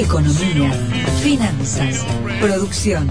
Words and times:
Economía, 0.00 0.72
finanzas, 1.22 2.06
producción. 2.40 3.06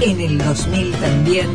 En 0.00 0.20
el 0.20 0.38
2000 0.38 0.92
también. 0.92 1.48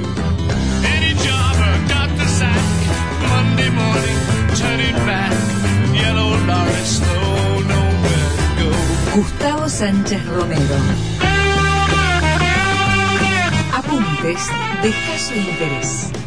Gustavo 9.15 9.70
Sánchez 9.70 10.25
Romero. 10.25 10.75
Apuntes 13.74 14.50
de 14.83 14.92
caso 14.92 15.36
interés. 15.36 16.23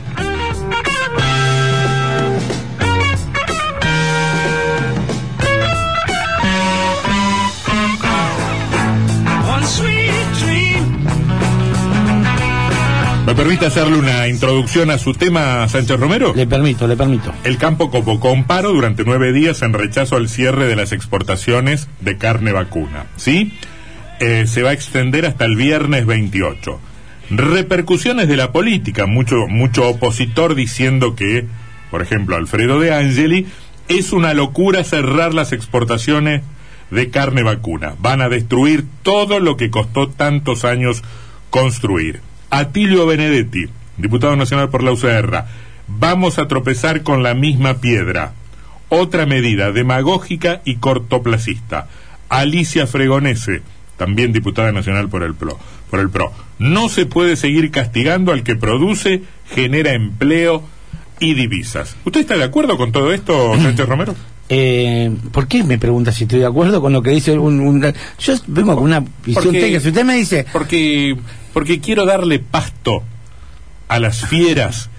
Permite 13.36 13.66
hacerle 13.66 13.98
una 13.98 14.28
introducción 14.28 14.90
a 14.90 14.96
su 14.96 15.12
tema, 15.12 15.68
Sánchez 15.68 16.00
Romero? 16.00 16.32
Le 16.34 16.46
permito, 16.46 16.86
le 16.88 16.96
permito. 16.96 17.32
El 17.44 17.58
campo 17.58 17.90
convocó 17.90 18.32
un 18.32 18.44
paro 18.44 18.72
durante 18.72 19.04
nueve 19.04 19.32
días 19.32 19.60
en 19.60 19.74
rechazo 19.74 20.16
al 20.16 20.30
cierre 20.30 20.66
de 20.66 20.74
las 20.74 20.92
exportaciones 20.92 21.88
de 22.00 22.16
carne 22.16 22.52
vacuna. 22.52 23.06
¿Sí? 23.16 23.52
Eh, 24.20 24.46
se 24.46 24.62
va 24.62 24.70
a 24.70 24.72
extender 24.72 25.26
hasta 25.26 25.44
el 25.44 25.54
viernes 25.54 26.06
28. 26.06 26.80
Repercusiones 27.30 28.26
de 28.26 28.36
la 28.36 28.52
política. 28.52 29.06
Mucho, 29.06 29.46
mucho 29.48 29.86
opositor 29.86 30.54
diciendo 30.54 31.14
que, 31.14 31.44
por 31.90 32.00
ejemplo, 32.00 32.36
Alfredo 32.36 32.80
de 32.80 32.94
Angeli, 32.94 33.46
es 33.88 34.12
una 34.12 34.32
locura 34.32 34.82
cerrar 34.82 35.34
las 35.34 35.52
exportaciones 35.52 36.42
de 36.90 37.10
carne 37.10 37.42
vacuna. 37.42 37.94
Van 37.98 38.22
a 38.22 38.30
destruir 38.30 38.86
todo 39.02 39.40
lo 39.40 39.58
que 39.58 39.70
costó 39.70 40.08
tantos 40.08 40.64
años 40.64 41.02
construir. 41.50 42.22
Atilio 42.50 43.06
Benedetti, 43.06 43.66
diputado 43.96 44.36
nacional 44.36 44.68
por 44.70 44.82
la 44.82 44.92
UCR, 44.92 45.44
vamos 45.88 46.38
a 46.38 46.48
tropezar 46.48 47.02
con 47.02 47.22
la 47.22 47.34
misma 47.34 47.74
piedra. 47.80 48.32
Otra 48.88 49.26
medida 49.26 49.72
demagógica 49.72 50.62
y 50.64 50.76
cortoplacista. 50.76 51.88
Alicia 52.28 52.86
Fregonese, 52.86 53.62
también 53.96 54.32
diputada 54.32 54.72
nacional 54.72 55.08
por 55.08 55.22
el 55.22 55.34
PRO. 55.34 55.58
Por 55.90 56.00
el 56.00 56.10
PRO. 56.10 56.32
No 56.58 56.88
se 56.88 57.06
puede 57.06 57.36
seguir 57.36 57.70
castigando 57.70 58.32
al 58.32 58.42
que 58.42 58.56
produce, 58.56 59.22
genera 59.50 59.92
empleo 59.92 60.62
y 61.18 61.34
divisas. 61.34 61.96
¿Usted 62.04 62.20
está 62.20 62.36
de 62.36 62.44
acuerdo 62.44 62.76
con 62.76 62.92
todo 62.92 63.12
esto, 63.12 63.54
Sánchez 63.60 63.86
Romero? 63.88 64.14
Eh, 64.48 65.10
¿Por 65.32 65.48
qué 65.48 65.64
me 65.64 65.78
pregunta 65.78 66.12
si 66.12 66.22
estoy 66.24 66.38
de 66.38 66.46
acuerdo 66.46 66.80
con 66.80 66.92
lo 66.92 67.02
que 67.02 67.10
dice 67.10 67.36
un... 67.36 67.58
un- 67.60 67.92
yo 68.20 68.34
vengo 68.46 68.74
con 68.76 68.84
una 68.84 69.00
visión 69.24 69.44
Porque- 69.44 69.60
técnica. 69.60 69.80
Si 69.80 69.88
usted 69.88 70.04
me 70.04 70.14
dice, 70.14 70.46
Porque, 70.52 71.16
porque 71.56 71.80
quiero 71.80 72.04
darle 72.04 72.38
pasto 72.38 73.02
a 73.88 73.98
las 73.98 74.26
fieras 74.26 74.90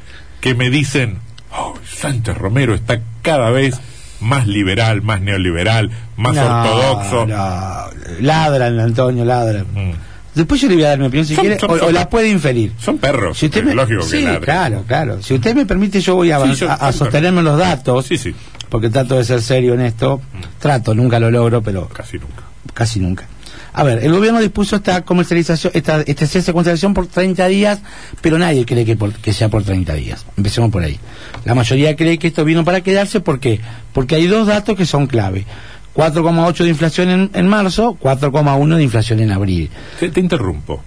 que 0.42 0.56
me 0.56 0.72
dicen, 0.72 1.20
oh, 1.56 1.76
Sánchez 1.88 2.36
Romero 2.36 2.74
está 2.74 3.00
cada 3.22 3.52
vez 3.52 3.76
más 4.22 4.48
liberal, 4.48 5.04
más 5.04 5.22
neoliberal, 5.22 5.92
más 6.16 6.34
No, 6.34 6.42
ortodoxo. 6.42 7.28
no, 7.28 7.86
ladran, 8.22 8.80
Antonio, 8.80 9.24
ladran. 9.24 9.68
Mm. 9.72 9.92
Después 10.34 10.60
yo 10.60 10.68
le 10.70 10.74
voy 10.78 10.84
a 10.86 10.90
dar 10.90 10.98
mi 10.98 11.06
opinión 11.06 11.28
si 11.28 11.36
Son- 11.36 11.44
quiere, 11.44 11.60
son- 11.60 11.70
o, 11.70 11.78
son- 11.78 11.90
o 11.90 11.92
la 11.92 12.10
puede 12.10 12.30
inferir. 12.30 12.72
Son 12.80 12.98
perros, 12.98 13.38
Si 13.38 13.46
usted 13.46 13.64
me- 13.64 13.76
lógico 13.76 14.08
que 14.10 14.22
ladren. 14.22 14.42
claro, 14.42 14.84
claro. 14.88 15.22
Si 15.22 15.36
usted 15.36 15.54
me 15.56 15.68
permite, 15.68 16.02
yo 16.02 16.16
voy 16.16 16.32
a, 16.32 16.38
Sí, 16.38 16.44
avanz- 16.44 16.56
yo- 16.56 16.72
a- 16.72 16.92
sostenerme 16.92 17.44
los 17.44 17.60
datos, 17.60 18.08
Sí, 18.08 18.18
sí, 18.18 18.34
porque 18.70 18.90
trato 18.90 19.16
de 19.16 19.24
ser 19.26 19.44
serio 19.44 19.76
en 19.76 19.82
esto. 19.82 20.22
Trato, 20.58 20.96
nunca 20.96 21.20
lo 21.20 21.30
logro, 21.30 21.62
pero 21.62 21.88
casi 21.88 22.18
nunca. 22.18 22.42
casi 22.74 23.00
nunca. 23.00 23.26
A 23.78 23.84
ver, 23.84 24.04
el 24.04 24.12
gobierno 24.12 24.40
dispuso 24.40 24.78
esta 24.78 25.04
comercialización, 25.04 25.72
esta, 25.76 26.02
este 26.02 26.26
cese 26.26 26.48
de 26.48 26.54
comercialización 26.54 26.96
por 26.96 27.06
30 27.06 27.48
días, 27.48 27.80
pero 28.22 28.40
nadie 28.40 28.66
cree 28.66 28.86
que, 28.86 28.98
que 29.22 29.34
sea 29.34 29.50
por 29.50 29.64
30 29.64 29.94
días. 29.94 30.26
Empecemos 30.36 30.72
por 30.72 30.82
ahí. 30.82 31.00
La 31.46 31.54
mayoría 31.54 31.96
cree 31.96 32.18
que 32.18 32.26
esto 32.26 32.44
vino 32.44 32.66
para 32.66 32.82
quedarse, 32.82 33.20
¿por 33.20 33.40
qué? 33.40 33.62
Porque 33.94 34.16
hay 34.16 34.26
dos 34.26 34.48
datos 34.48 34.76
que 34.76 34.88
son 34.88 35.06
clave. 35.06 35.46
4,8 35.94 36.64
de 36.64 36.70
inflación 36.70 37.10
en, 37.12 37.30
en 37.36 37.48
marzo, 37.48 37.96
4,1 38.02 38.78
de 38.78 38.84
inflación 38.84 39.20
en 39.20 39.32
abril. 39.32 39.70
Te 40.00 40.20
interrumpo. 40.20 40.82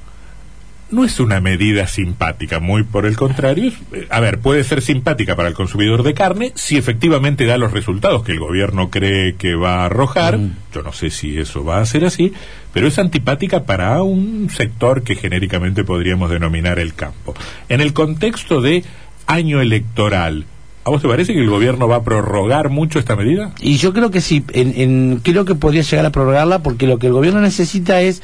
No 0.90 1.04
es 1.04 1.20
una 1.20 1.40
medida 1.40 1.86
simpática, 1.86 2.58
muy 2.58 2.82
por 2.82 3.06
el 3.06 3.16
contrario. 3.16 3.70
eh, 3.92 4.06
a 4.10 4.18
ver, 4.18 4.40
puede 4.40 4.64
ser 4.64 4.82
simpática 4.82 5.36
para 5.36 5.48
el 5.48 5.54
consumidor 5.54 6.02
de 6.02 6.14
carne 6.14 6.50
si 6.56 6.76
efectivamente 6.76 7.44
da 7.46 7.56
los 7.58 7.72
resultados 7.72 8.24
que 8.24 8.32
el 8.32 8.40
gobierno 8.40 8.90
cree 8.90 9.36
que 9.36 9.54
va 9.54 9.82
a 9.82 9.86
arrojar. 9.86 10.38
Mm. 10.38 10.56
Yo 10.74 10.82
no 10.82 10.92
sé 10.92 11.10
si 11.10 11.38
eso 11.38 11.64
va 11.64 11.80
a 11.80 11.86
ser 11.86 12.04
así, 12.04 12.32
pero 12.72 12.88
es 12.88 12.98
antipática 12.98 13.62
para 13.64 14.02
un 14.02 14.50
sector 14.50 15.02
que 15.04 15.14
genéricamente 15.14 15.84
podríamos 15.84 16.28
denominar 16.28 16.78
el 16.80 16.94
campo. 16.94 17.34
En 17.68 17.80
el 17.80 17.92
contexto 17.92 18.60
de 18.60 18.82
año 19.28 19.60
electoral, 19.60 20.44
¿a 20.84 20.90
vos 20.90 21.00
te 21.02 21.06
parece 21.08 21.32
que 21.34 21.40
el 21.40 21.50
gobierno 21.50 21.86
va 21.86 21.96
a 21.96 22.02
prorrogar 22.02 22.68
mucho 22.68 22.98
esta 22.98 23.14
medida? 23.14 23.52
Y 23.60 23.76
yo 23.76 23.92
creo 23.92 24.10
que 24.10 24.20
sí, 24.20 24.44
en, 24.54 24.74
en- 24.76 25.20
creo 25.22 25.44
que 25.44 25.54
podría 25.54 25.82
llegar 25.82 26.04
a 26.06 26.10
prorrogarla 26.10 26.64
porque 26.64 26.88
lo 26.88 26.98
que 26.98 27.06
el 27.06 27.12
gobierno 27.12 27.40
necesita 27.40 28.00
es... 28.00 28.22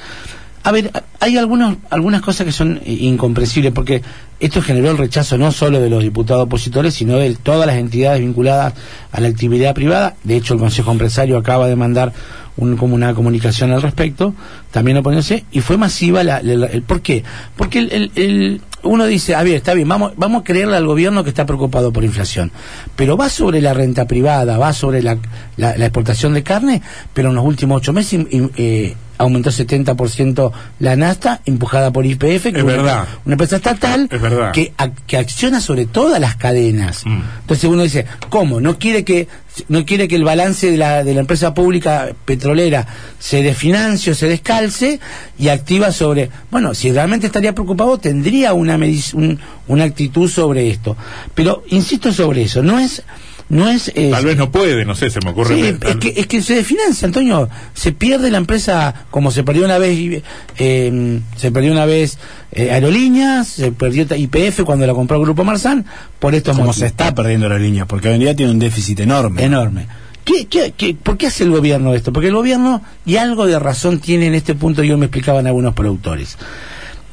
A 0.67 0.73
ver, 0.73 0.91
hay 1.21 1.37
algunos, 1.39 1.77
algunas 1.91 2.23
cosas 2.23 2.45
que 2.45 2.53
son 2.53 2.81
eh, 2.85 2.93
incomprensibles 3.01 3.73
porque 3.73 4.03
esto 4.41 4.61
generó 4.61 4.91
el 4.91 4.99
rechazo 4.99 5.39
no 5.39 5.53
solo 5.53 5.81
de 5.81 5.89
los 5.89 6.03
diputados 6.03 6.45
opositores, 6.45 6.93
sino 6.95 7.17
de 7.19 7.35
todas 7.37 7.67
las 7.67 7.77
entidades 7.77 8.21
vinculadas 8.21 8.75
a 9.13 9.21
la 9.21 9.29
actividad 9.29 9.75
privada. 9.75 10.15
De 10.25 10.37
hecho, 10.37 10.55
el 10.55 10.61
Consejo 10.61 10.91
Empresario 10.91 11.39
acaba 11.39 11.69
de 11.69 11.77
mandar 11.77 12.13
un, 12.57 12.77
como 12.77 12.95
una 12.97 13.15
comunicación 13.15 13.71
al 13.71 13.81
respecto, 13.83 14.35
también 14.73 14.97
oponiéndose, 14.99 15.45
y 15.53 15.61
fue 15.61 15.77
masiva 15.77 16.25
la, 16.25 16.39
el, 16.39 16.83
¿Por 16.83 17.01
qué? 17.01 17.23
Porque 17.57 17.79
el, 17.79 18.61
uno 18.83 19.05
dice, 19.07 19.35
a 19.35 19.43
ver, 19.43 19.55
está 19.55 19.73
bien, 19.75 19.89
vamos, 19.89 20.13
vamos 20.17 20.41
a 20.41 20.45
creerle 20.45 20.77
al 20.77 20.87
gobierno 20.87 21.23
que 21.23 21.31
está 21.31 21.45
preocupado 21.47 21.93
por 21.93 22.03
inflación, 22.05 22.51
pero 22.97 23.17
va 23.17 23.29
sobre 23.29 23.61
la 23.61 23.73
renta 23.75 24.07
privada, 24.07 24.59
va 24.59 24.73
sobre 24.73 25.03
la, 25.03 25.19
la- 25.57 25.73
exportación 25.77 26.35
de 26.35 26.43
carne, 26.43 26.83
pero 27.15 27.29
en 27.31 27.35
los 27.37 27.45
últimos 27.45 27.79
ocho 27.79 27.93
meses 27.93 28.27
eh, 28.31 28.95
aumentó 29.19 29.51
70% 29.51 30.53
la 30.81 30.97
nasta, 30.97 31.41
empujada 31.47 31.91
por 31.93 32.07
IPF, 32.07 32.53
que 32.53 32.59
Es 32.59 32.63
una- 32.65 32.65
verdad. 32.65 33.09
una 33.25 33.35
empresa 33.35 33.57
estatal 33.57 34.09
Es 34.11 34.21
verdad. 34.21 34.53
que, 34.53 34.73
ac- 34.77 34.93
que 35.07 35.17
acciona 35.17 35.61
sobre 35.61 35.87
todas 35.87 36.21
las 36.21 36.37
cadenas. 36.37 37.05
Mm. 37.07 37.21
Entonces 37.43 37.65
uno 37.71 37.83
dice, 37.83 38.07
¿cómo? 38.29 38.61
¿No 38.61 38.79
quiere 38.79 39.05
que 39.05 39.29
no 39.69 39.87
quiere 39.87 40.07
que 40.07 40.17
el 40.17 40.25
balance 40.25 40.71
de 40.71 40.77
la, 40.77 41.03
de 41.03 41.15
la 41.15 41.21
empresa 41.21 41.55
pública 41.55 42.09
petrolera 42.27 42.87
se 43.19 43.43
desfinancie 43.43 44.13
o 44.13 44.15
se 44.15 44.27
descalce 44.29 45.01
y 45.39 45.49
activa 45.49 45.93
sobre... 45.93 46.29
Bueno, 46.51 46.75
si 46.75 46.93
realmente 46.93 47.27
estaría 47.29 47.55
preocupado, 47.55 47.97
tendría 47.97 48.53
una, 48.53 48.77
medic- 48.77 49.15
un- 49.15 49.39
una 49.69 49.85
actitud 49.85 50.29
sobre 50.29 50.69
esto. 50.69 50.95
Pero 51.35 51.63
insisto 51.69 52.13
sobre 52.13 52.43
eso, 52.43 52.63
no 52.63 52.79
es... 52.79 53.03
No 53.49 53.69
es, 53.69 53.93
eh, 53.95 54.09
Tal 54.11 54.25
vez 54.25 54.37
no 54.37 54.51
puede, 54.51 54.85
no 54.85 54.97
sé, 54.97 55.09
se 55.09 55.21
me 55.25 55.31
ocurre. 55.31 55.55
Sí, 55.55 55.77
es 55.89 55.97
que, 55.97 56.15
es 56.17 56.27
que 56.27 56.43
se 56.43 56.57
desfinancia, 56.57 57.07
Antonio. 57.07 57.49
Se 57.75 57.93
pierde 57.93 58.31
la 58.33 58.39
empresa, 58.39 59.07
como 59.11 59.31
se 59.31 59.45
perdió 59.45 59.65
una 59.65 59.79
vez, 59.79 60.23
eh, 60.59 61.21
se 61.37 61.53
perdió 61.53 61.71
una 61.71 61.87
vez 61.87 62.19
eh, 62.51 62.73
Aerolíneas, 62.73 63.47
se 63.47 63.71
perdió 63.71 64.05
IPF 64.17 64.63
cuando 64.65 64.85
la 64.85 64.95
compró 64.95 65.17
el 65.19 65.23
Grupo 65.23 65.45
Marzán, 65.45 65.87
por 66.19 66.35
estos 66.35 66.57
Como 66.57 66.67
motivos. 66.67 66.81
se 66.81 66.87
está 66.87 67.15
perdiendo 67.15 67.49
la 67.49 67.57
línea, 67.59 67.87
porque 67.87 68.09
hoy 68.09 68.15
en 68.15 68.21
día 68.21 68.35
tiene 68.35 68.51
un 68.51 68.59
déficit 68.59 68.99
enorme. 68.99 69.45
Enorme. 69.45 69.87
¿Qué, 70.25 70.47
qué, 70.47 70.75
qué- 70.77 70.97
por 71.01 71.17
qué 71.17 71.29
hace 71.29 71.45
el 71.45 71.51
gobierno 71.51 71.95
esto? 71.95 72.13
Porque 72.13 72.27
el 72.31 72.35
gobierno, 72.35 72.83
y 73.05 73.15
algo 73.17 73.47
de 73.47 73.61
razón 73.61 74.01
tiene 74.01 74.27
en 74.27 74.35
este 74.35 74.57
punto, 74.57 74.83
yo 74.83 74.99
me 74.99 75.07
explicaban 75.07 75.47
algunos 75.47 75.73
productores. 75.73 76.37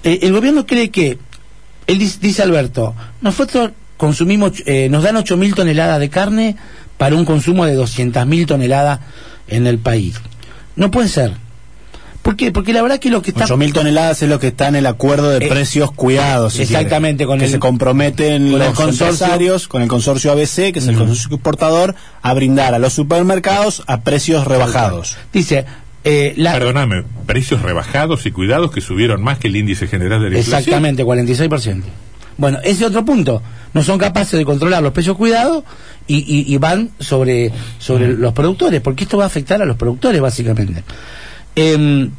Eh, 0.03 0.17
el 0.23 0.33
gobierno 0.33 0.65
cree 0.65 0.89
que, 0.89 1.19
él 1.85 1.99
dice, 1.99 2.17
dice 2.19 2.41
Alberto, 2.41 2.95
nosotros 3.21 3.69
consumimos, 4.03 4.51
eh, 4.65 4.89
nos 4.89 5.01
dan 5.03 5.15
8.000 5.15 5.53
toneladas 5.55 5.97
de 6.01 6.09
carne 6.09 6.57
para 6.97 7.15
un 7.15 7.23
consumo 7.23 7.65
de 7.65 7.77
200.000 7.77 8.45
toneladas 8.45 8.99
en 9.47 9.65
el 9.65 9.77
país. 9.79 10.15
No 10.75 10.91
puede 10.91 11.07
ser. 11.07 11.31
¿Por 12.21 12.35
qué? 12.35 12.51
Porque 12.51 12.73
la 12.73 12.81
verdad 12.81 12.99
que 12.99 13.09
lo 13.09 13.21
que 13.21 13.31
está... 13.31 13.45
8.000 13.45 13.71
toneladas 13.73 14.21
es 14.21 14.27
lo 14.29 14.39
que 14.39 14.47
está 14.47 14.67
en 14.67 14.75
el 14.75 14.85
acuerdo 14.87 15.29
de 15.29 15.45
Eh, 15.45 15.49
precios 15.49 15.91
cuidados. 15.93 16.53
si 16.53 16.63
exactamente, 16.63 17.19
quiere, 17.23 17.27
con 17.27 17.39
que 17.39 17.45
el- 17.45 17.51
se 17.51 17.59
comprometen 17.59 18.51
con 18.51 18.61
el 18.61 18.67
los 18.67 18.73
consorcio. 18.77 19.07
empresarios, 19.07 19.67
con 19.69 19.81
el 19.81 19.87
consorcio 19.87 20.31
ABC, 20.33 20.71
que 20.73 20.79
es 20.79 20.87
el 20.87 20.95
consorcio 20.97 21.29
exportador, 21.35 21.95
a 22.21 22.33
brindar 22.33 22.73
a 22.73 22.79
los 22.79 22.91
supermercados 22.93 23.83
a 23.87 24.01
precios 24.01 24.45
rebajados. 24.47 25.15
Dice, 25.31 25.65
eh, 26.05 26.33
la, 26.37 26.51
Perdóname, 26.53 27.03
precios 27.25 27.61
rebajados 27.61 28.25
y 28.25 28.31
cuidados 28.31 28.71
que 28.71 28.81
subieron 28.81 29.21
más 29.21 29.37
que 29.37 29.47
el 29.47 29.55
índice 29.55 29.87
general 29.87 30.21
de 30.21 30.29
la 30.29 30.37
inflación. 30.39 30.59
Exactamente, 30.59 31.03
46%. 31.05 31.83
Bueno, 32.37 32.59
ese 32.63 32.85
otro 32.85 33.03
punto. 33.05 33.41
No 33.73 33.81
son 33.83 33.97
capaces 33.97 34.37
de 34.37 34.45
controlar 34.45 34.83
los 34.83 34.91
precios 34.93 35.17
cuidados 35.17 35.63
y, 36.07 36.17
y- 36.17 36.53
y 36.53 36.57
van 36.57 36.91
sobre, 36.99 37.51
sobre 37.79 38.13
los 38.13 38.31
productores, 38.33 38.81
porque 38.81 39.03
esto 39.05 39.17
va 39.17 39.23
a 39.23 39.27
afectar 39.27 39.61
a 39.61 39.65
los 39.65 39.77
productores, 39.77 40.21
básicamente. 40.21 40.83
Em, 41.55 42.11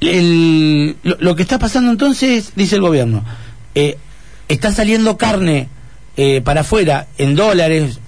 el- 0.00 0.96
lo, 1.02 1.16
lo 1.20 1.36
que 1.36 1.42
está 1.42 1.58
pasando 1.58 1.90
entonces, 1.90 2.52
dice 2.56 2.76
el 2.76 2.80
gobierno, 2.82 3.24
eh, 3.74 3.96
está 4.48 4.72
saliendo 4.72 5.16
carne 5.16 5.68
eh, 6.16 6.40
para 6.40 6.62
afuera 6.62 7.06
en 7.18 7.34
dólares, 7.36 7.98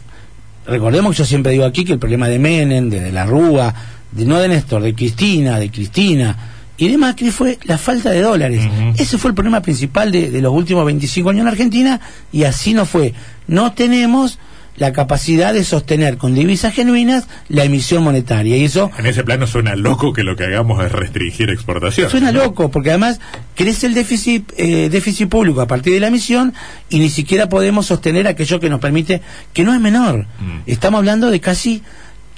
recordemos 0.66 1.12
que 1.12 1.18
yo 1.18 1.24
siempre 1.24 1.52
digo 1.52 1.64
aquí 1.64 1.84
que 1.84 1.92
el 1.92 1.98
problema 1.98 2.28
de 2.28 2.38
Menem, 2.38 2.90
de, 2.90 3.00
de 3.00 3.12
la 3.12 3.24
Rúa, 3.24 3.74
de, 4.12 4.24
no 4.24 4.38
de 4.40 4.48
Néstor, 4.48 4.82
de 4.82 4.94
Cristina, 4.94 5.58
de 5.58 5.70
Cristina 5.70 6.36
y 6.80 6.88
de 6.88 6.96
Macri 6.96 7.30
fue 7.30 7.58
la 7.64 7.76
falta 7.76 8.08
de 8.08 8.22
dólares. 8.22 8.66
Ese 8.96 9.18
fue 9.18 9.28
el 9.28 9.34
problema 9.34 9.60
principal 9.60 10.10
de, 10.10 10.30
de 10.30 10.40
los 10.40 10.50
últimos 10.50 10.86
25 10.86 11.28
años 11.28 11.42
en 11.42 11.48
Argentina 11.48 12.00
y 12.32 12.44
así 12.44 12.72
no 12.72 12.86
fue. 12.86 13.12
No 13.46 13.74
tenemos 13.74 14.38
la 14.76 14.94
capacidad 14.94 15.52
de 15.52 15.62
sostener 15.62 16.16
con 16.16 16.34
divisas 16.34 16.72
genuinas 16.72 17.28
la 17.48 17.64
emisión 17.64 18.02
monetaria 18.02 18.56
y 18.56 18.64
eso 18.64 18.90
En 18.96 19.04
ese 19.04 19.22
plano 19.24 19.46
suena 19.46 19.76
loco 19.76 20.14
que 20.14 20.22
lo 20.22 20.36
que 20.36 20.44
hagamos 20.44 20.82
es 20.82 20.90
restringir 20.90 21.50
exportaciones. 21.50 22.10
Suena 22.10 22.32
¿no? 22.32 22.44
loco, 22.44 22.70
porque 22.70 22.88
además 22.88 23.20
crece 23.54 23.86
el 23.86 23.92
déficit, 23.92 24.50
eh, 24.56 24.88
déficit 24.88 25.28
público 25.28 25.60
a 25.60 25.66
partir 25.66 25.92
de 25.92 26.00
la 26.00 26.06
emisión 26.06 26.54
y 26.88 26.98
ni 26.98 27.10
siquiera 27.10 27.50
podemos 27.50 27.86
sostener 27.86 28.26
aquello 28.26 28.58
que 28.58 28.70
nos 28.70 28.80
permite, 28.80 29.20
que 29.52 29.64
no 29.64 29.74
es 29.74 29.80
menor. 29.80 30.20
Mm. 30.40 30.60
Estamos 30.64 30.96
hablando 30.96 31.30
de 31.30 31.40
casi 31.40 31.82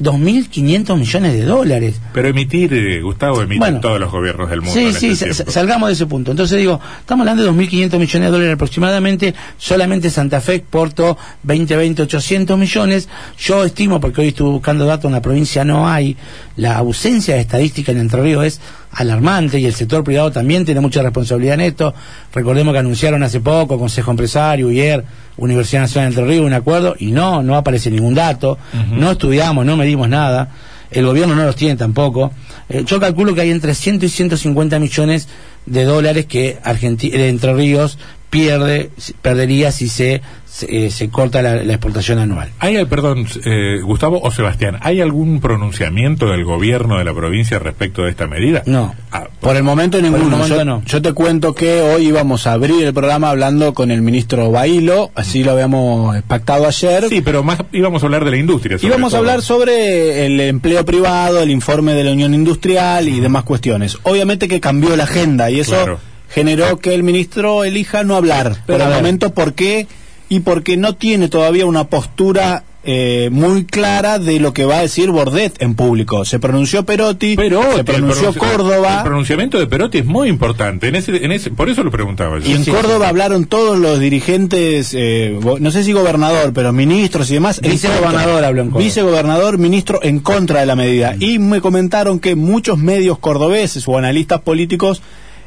2.500 0.03 0.97
millones 0.99 1.33
de 1.35 1.45
dólares. 1.45 2.01
Pero 2.13 2.29
emitir, 2.29 2.73
eh, 2.75 3.01
Gustavo, 3.03 3.41
emiten 3.43 3.59
Bueno. 3.61 3.81
todos 3.81 4.01
los 4.01 4.11
gobiernos 4.11 4.51
del 4.51 4.61
mundo. 4.61 4.75
Sí, 4.75 4.87
en 4.87 4.95
sí, 4.95 5.09
este 5.11 5.33
tiempo. 5.35 5.53
salgamos 5.53 5.89
de 5.89 5.93
ese 5.95 6.07
punto. 6.07 6.31
Entonces 6.31 6.59
digo, 6.59 6.81
estamos 7.01 7.27
hablando 7.27 7.43
de 7.45 7.51
2.500 7.51 7.99
millones 7.99 8.13
de 8.13 8.31
dólares 8.31 8.55
aproximadamente, 8.55 9.35
solamente 9.59 10.11
Santa 10.11 10.41
Fe 10.41 10.57
exportó 10.57 11.17
2020 11.43 12.03
800 12.03 12.59
millones. 12.59 13.09
Yo 13.39 13.65
estimo, 13.65 14.01
porque 14.01 14.21
hoy 14.23 14.29
estuve 14.29 14.51
buscando 14.51 14.85
datos, 14.87 15.07
en 15.07 15.13
la 15.13 15.23
provincia 15.23 15.65
no 15.65 15.89
hay, 15.89 16.17
la 16.57 16.77
ausencia 16.79 17.35
de 17.35 17.41
estadística 17.41 17.93
en 17.93 17.99
Entre 17.99 18.23
Ríos 18.23 18.45
es 18.45 18.61
alarmante 18.93 19.59
y 19.59 19.67
el 19.67 19.75
sector 19.75 20.05
privado 20.05 20.31
también 20.31 20.65
tiene 20.65 20.81
mucha 20.81 21.03
responsabilidad 21.03 21.55
en 21.55 21.61
esto. 21.63 21.95
Recordemos 22.35 22.73
que 22.73 22.79
anunciaron 22.79 23.23
hace 23.23 23.41
poco, 23.41 23.79
Consejo 23.79 24.11
Empresario, 24.11 24.67
UIER, 24.69 25.05
Universidad 25.39 25.83
Nacional 25.83 26.15
de 26.15 26.21
Entre 26.21 26.35
Ríos, 26.35 26.47
un 26.47 26.53
acuerdo, 26.53 26.95
y 26.99 27.11
no, 27.13 27.43
no 27.43 27.57
aparece 27.57 27.91
ningún 27.91 28.15
dato, 28.15 28.59
no 29.01 29.11
estudiamos, 29.13 29.65
no 29.65 29.77
medimos 29.77 30.09
nada. 30.09 30.51
El 30.91 31.07
gobierno 31.07 31.35
no 31.35 31.45
los 31.47 31.57
tiene 31.57 31.77
tampoco. 31.77 32.33
Eh, 32.69 32.83
yo 32.87 33.01
calculo 33.01 33.35
que 33.35 33.41
hay 33.41 33.51
entre 33.51 33.75
100 33.75 34.01
y 34.03 34.09
150 34.11 34.79
millones 34.79 35.27
de 35.65 35.85
dólares 35.85 36.27
que 36.27 36.59
Argenti- 36.63 37.15
Entre 37.15 37.55
Ríos 37.55 37.99
pierde, 38.29 38.91
perdería 39.23 39.73
si 39.73 39.89
se, 39.89 40.21
se, 40.55 40.87
eh, 40.87 40.91
se 40.91 41.09
corta 41.09 41.41
la, 41.41 41.57
la 41.63 41.73
exportación 41.73 42.19
anual. 42.19 42.51
¿Hay, 42.59 42.77
eh, 42.77 42.85
perdón, 42.85 43.27
eh, 43.47 43.81
Gustavo 43.83 44.21
o 44.23 44.31
Sebastián, 44.31 44.77
¿hay 44.83 45.01
algún 45.01 45.41
pronunciamiento 45.41 46.27
del 46.29 46.45
gobierno 46.45 46.99
de 46.99 47.05
la 47.05 47.15
provincia 47.15 47.59
respecto 47.59 48.03
de 48.03 48.11
esta 48.11 48.27
medida? 48.27 48.63
No. 48.67 48.95
Ah, 49.11 49.25
Por 49.41 49.57
el 49.57 49.63
momento 49.63 49.97
Por 49.99 50.05
el 50.05 50.13
ninguno. 50.13 50.37
momento 50.37 50.57
yo, 50.57 50.65
no. 50.67 50.83
yo 50.85 51.01
te 51.01 51.13
cuento 51.15 51.55
que 51.55 51.81
hoy 51.81 52.09
íbamos 52.09 52.47
a 52.47 52.53
abrir 52.53 52.85
el 52.85 52.93
programa 52.93 53.31
hablando 53.31 53.73
con 53.73 53.91
el 53.91 54.03
ministro 54.03 54.51
Bailo, 54.51 55.11
así 55.15 55.43
lo 55.43 55.53
habíamos 55.53 56.21
pactado 56.25 56.67
ayer. 56.67 57.09
sí, 57.09 57.23
pero 57.23 57.43
más 57.43 57.59
íbamos 57.73 58.03
a 58.03 58.07
hablar 58.07 58.25
de 58.27 58.33
la 58.33 58.37
industria. 58.37 58.77
Íbamos 58.83 59.15
a 59.15 59.17
todo. 59.17 59.21
hablar 59.21 59.41
sobre 59.43 60.27
el 60.27 60.39
empleo 60.41 60.85
privado, 60.85 61.41
el 61.41 61.51
informe 61.51 61.95
de 61.95 62.05
la 62.05 62.13
Unión 62.13 62.35
Industrial 62.35 63.09
y 63.09 63.21
demás 63.21 63.45
cuestiones. 63.45 63.97
Obviamente 64.03 64.49
que 64.49 64.61
cambió 64.61 64.95
la 64.97 65.05
agenda 65.05 65.51
y 65.51 65.61
eso 65.61 65.73
Claro. 65.73 65.99
generó 66.29 66.79
que 66.79 66.93
el 66.95 67.03
ministro 67.03 67.65
elija 67.65 68.05
no 68.05 68.17
hablar 68.17 68.51
por 68.51 68.61
Pero 68.67 68.85
a 68.85 68.89
el 68.89 68.95
momento. 68.95 69.33
¿Por 69.33 69.55
qué? 69.55 69.87
Y 70.33 70.41
porque 70.41 70.77
no 70.79 70.95
tiene 70.95 71.29
todavía 71.29 71.67
una 71.67 71.85
postura 71.89 72.65
eh, 72.85 73.29
muy 73.31 73.65
clara 73.65 74.19
de 74.19 74.41
lo 74.41 74.53
que 74.53 74.65
va 74.65 74.79
a 74.79 74.81
decir 74.81 75.11
Bordet 75.11 75.61
en 75.63 75.75
público. 75.75 76.25
Se 76.25 76.39
pronunció 76.39 76.85
Perotti, 76.85 77.37
Perotti, 77.37 77.77
se 77.77 77.85
pronunció 77.85 78.33
pronunci- 78.33 78.35
El 78.35 78.39
Córdoba. 78.57 79.03
pronunciamiento 79.05 79.59
de 79.59 79.67
Perotti 79.67 79.99
es 79.99 80.05
muy 80.07 80.29
importante. 80.29 80.89
En 80.89 80.97
ese, 80.97 81.25
en 81.25 81.33
ese, 81.33 81.51
por 81.51 81.69
eso 81.69 81.85
lo 81.85 81.91
preguntaba 81.91 82.39
yo. 82.41 82.49
Y 82.49 82.53
en 82.55 82.65
Sí, 82.65 82.71
Córdoba 82.71 83.05
sí. 83.05 83.11
hablaron 83.11 83.45
todos 83.45 83.79
los 83.79 84.01
dirigentes, 84.01 84.95
eh, 84.95 85.39
no 85.61 85.71
sé 85.71 85.85
si 85.85 85.93
gobernador, 85.93 86.53
pero 86.55 86.73
ministros 86.73 87.31
y 87.31 87.35
demás. 87.35 87.61
Vicegobernador 87.61 88.43
habló 88.43 88.63
en 88.63 88.69
Córdoba. 88.71 88.85
Vicegobernador, 88.85 89.59
ministro 89.59 90.01
en 90.03 90.19
contra 90.21 90.61
de 90.61 90.67
la 90.67 90.75
medida. 90.75 91.15
Y 91.21 91.39
me 91.39 91.61
comentaron 91.61 92.19
que 92.21 92.35
muchos 92.37 92.79
medios 92.79 93.19
cordobeses 93.19 93.87
o 93.87 93.99
analistas 93.99 94.41
políticos 94.41 95.03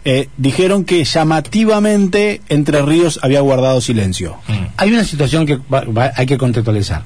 eh, 0.06 0.30
dijeron 0.38 0.86
que 0.86 1.04
llamativamente 1.04 2.42
Entre 2.50 2.82
Ríos 2.82 3.20
había 3.22 3.42
guardado 3.42 3.82
silencio. 3.82 4.38
Mm. 4.48 4.54
Hay 4.78 4.94
una 4.94 5.04
situación 5.04 5.46
que 5.46 5.58
va- 5.74 5.84
va- 5.86 6.12
hay 6.16 6.26
que 6.26 6.38
contextualizar. 6.38 7.04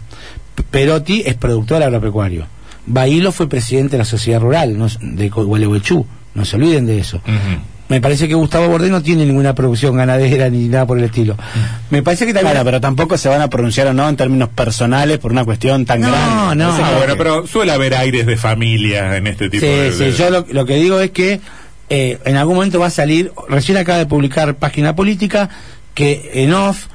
Perotti 0.72 1.24
es 1.25 1.36
productor 1.36 1.81
agropecuario. 1.84 2.46
Bailo 2.86 3.31
fue 3.31 3.48
presidente 3.48 3.92
de 3.94 4.00
la 4.00 4.06
sociedad 4.06 4.42
rural 4.42 4.78
no, 4.78 4.88
de 5.01 5.30
Gualeguaychú. 5.30 6.06
No 6.36 6.46
se 6.46 6.56
olviden 6.57 6.86
de 6.86 7.00
eso. 7.00 7.18
Ujú. 7.18 7.62
Me 7.88 8.01
parece 8.01 8.28
que 8.28 8.36
Gustavo 8.36 8.68
Bordé 8.68 8.90
no 8.90 9.01
tiene 9.01 9.25
ninguna 9.25 9.56
producción 9.56 9.98
ganadera 9.98 10.48
ni 10.50 10.68
nada 10.68 10.86
por 10.86 11.00
el 11.00 11.06
estilo. 11.06 11.36
Me 11.90 12.04
parece 12.04 12.28
que 12.28 12.34
también... 12.34 12.51
Claro, 12.54 12.66
pero 12.66 12.80
tampoco 12.81 13.18
se 13.18 13.30
van 13.30 13.42
a 13.42 13.50
pronunciar 13.50 13.88
o 13.88 13.94
no 13.94 14.07
en 14.07 14.16
términos 14.16 14.50
personales 14.50 15.18
por 15.18 15.31
una 15.31 15.44
cuestión 15.44 15.86
tan 15.86 16.01
No, 16.01 16.10
grande. 16.10 16.56
no. 16.63 16.72
Ah, 16.72 16.75
creo 16.78 16.98
bueno, 16.98 17.13
que- 17.13 17.18
pero 17.18 17.48
suele 17.48 17.72
haber 17.72 17.96
aires 17.96 18.28
de 18.28 18.38
familia 18.38 19.18
en 19.18 19.25
este 19.25 19.50
tipo 19.50 19.66
Sí, 19.66 19.72
de... 19.72 19.92
sí, 19.92 20.04
de- 20.04 20.12
yo 20.13 20.30
lo, 20.30 20.46
lo 20.51 20.66
que 20.68 20.75
digo 20.75 21.00
es 21.00 21.10
que 21.10 21.42
eh, 21.89 22.19
en 22.25 22.36
algún 22.38 22.56
momento 22.56 22.80
va 22.80 22.88
a 22.88 22.91
salir, 22.91 23.31
recién 23.47 23.77
acaba 23.77 23.97
de 23.97 24.06
publicar 24.06 24.56
Página 24.56 24.95
Política, 24.95 25.50
que 25.94 26.31
en 26.36 26.53
off, 26.53 26.86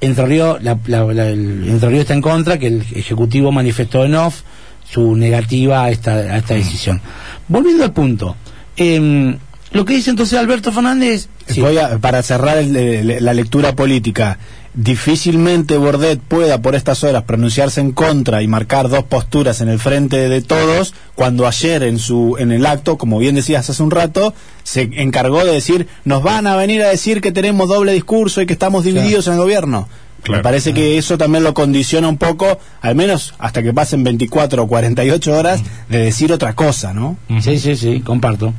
Entre 0.00 0.24
Ríos, 0.26 0.58
Entre 0.62 1.88
Ríos 1.88 2.00
está 2.02 2.14
en 2.14 2.20
contra, 2.22 2.58
que 2.58 2.68
el 2.68 2.84
Ejecutivo 2.94 3.50
manifestó 3.52 4.04
en 4.04 4.14
off 4.14 4.42
su 4.90 5.16
negativa 5.16 5.82
a 5.84 5.90
esta, 5.90 6.12
a 6.14 6.36
esta 6.38 6.54
decisión. 6.54 7.00
Volviendo 7.48 7.84
al 7.84 7.92
punto, 7.92 8.36
em, 8.76 9.36
lo 9.72 9.84
que 9.84 9.94
dice 9.94 10.10
entonces 10.10 10.38
Alberto 10.38 10.72
Fernández... 10.72 11.28
Voy 11.58 11.78
a- 11.78 11.98
para 11.98 12.22
cerrar 12.22 12.58
el- 12.58 12.76
el- 12.76 13.24
la 13.24 13.34
lectura 13.34 13.74
política, 13.74 14.38
difícilmente 14.78 15.76
Bordet 15.76 16.20
pueda 16.20 16.62
por 16.62 16.76
estas 16.76 17.02
horas 17.02 17.24
pronunciarse 17.24 17.80
en 17.80 17.90
contra 17.90 18.42
y 18.42 18.46
marcar 18.46 18.88
dos 18.88 19.02
posturas 19.02 19.60
en 19.60 19.68
el 19.68 19.80
frente 19.80 20.28
de 20.28 20.40
todos, 20.40 20.94
cuando 21.16 21.48
ayer 21.48 21.82
en 21.82 21.98
su 21.98 22.36
en 22.38 22.52
el 22.52 22.64
acto, 22.64 22.96
como 22.96 23.18
bien 23.18 23.34
decías 23.34 23.68
hace 23.68 23.82
un 23.82 23.90
rato, 23.90 24.34
se 24.62 24.88
encargó 25.02 25.44
de 25.44 25.52
decir, 25.52 25.88
nos 26.04 26.22
van 26.22 26.46
a 26.46 26.54
venir 26.54 26.80
a 26.82 26.88
decir 26.88 27.20
que 27.20 27.32
tenemos 27.32 27.68
doble 27.68 27.92
discurso 27.92 28.40
y 28.40 28.46
que 28.46 28.52
estamos 28.52 28.84
divididos 28.84 29.26
en 29.26 29.32
el 29.32 29.40
gobierno. 29.40 29.88
Claro. 30.22 30.38
Me 30.38 30.42
parece 30.44 30.72
que 30.72 30.96
eso 30.96 31.18
también 31.18 31.42
lo 31.42 31.54
condiciona 31.54 32.08
un 32.08 32.16
poco, 32.16 32.60
al 32.80 32.94
menos 32.94 33.34
hasta 33.38 33.64
que 33.64 33.72
pasen 33.72 34.04
24 34.04 34.62
o 34.62 34.68
48 34.68 35.36
horas, 35.36 35.60
de 35.88 35.98
decir 35.98 36.32
otra 36.32 36.54
cosa, 36.54 36.94
¿no? 36.94 37.16
Sí, 37.40 37.58
sí, 37.58 37.74
sí, 37.74 38.00
comparto. 38.00 38.54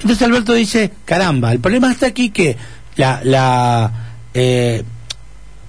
Entonces 0.00 0.22
Alberto 0.22 0.52
dice, 0.52 0.90
caramba, 1.04 1.52
el 1.52 1.60
problema 1.60 1.92
está 1.92 2.06
aquí 2.06 2.30
que 2.30 2.56
la, 2.96 3.20
la, 3.22 3.92
eh, 4.34 4.82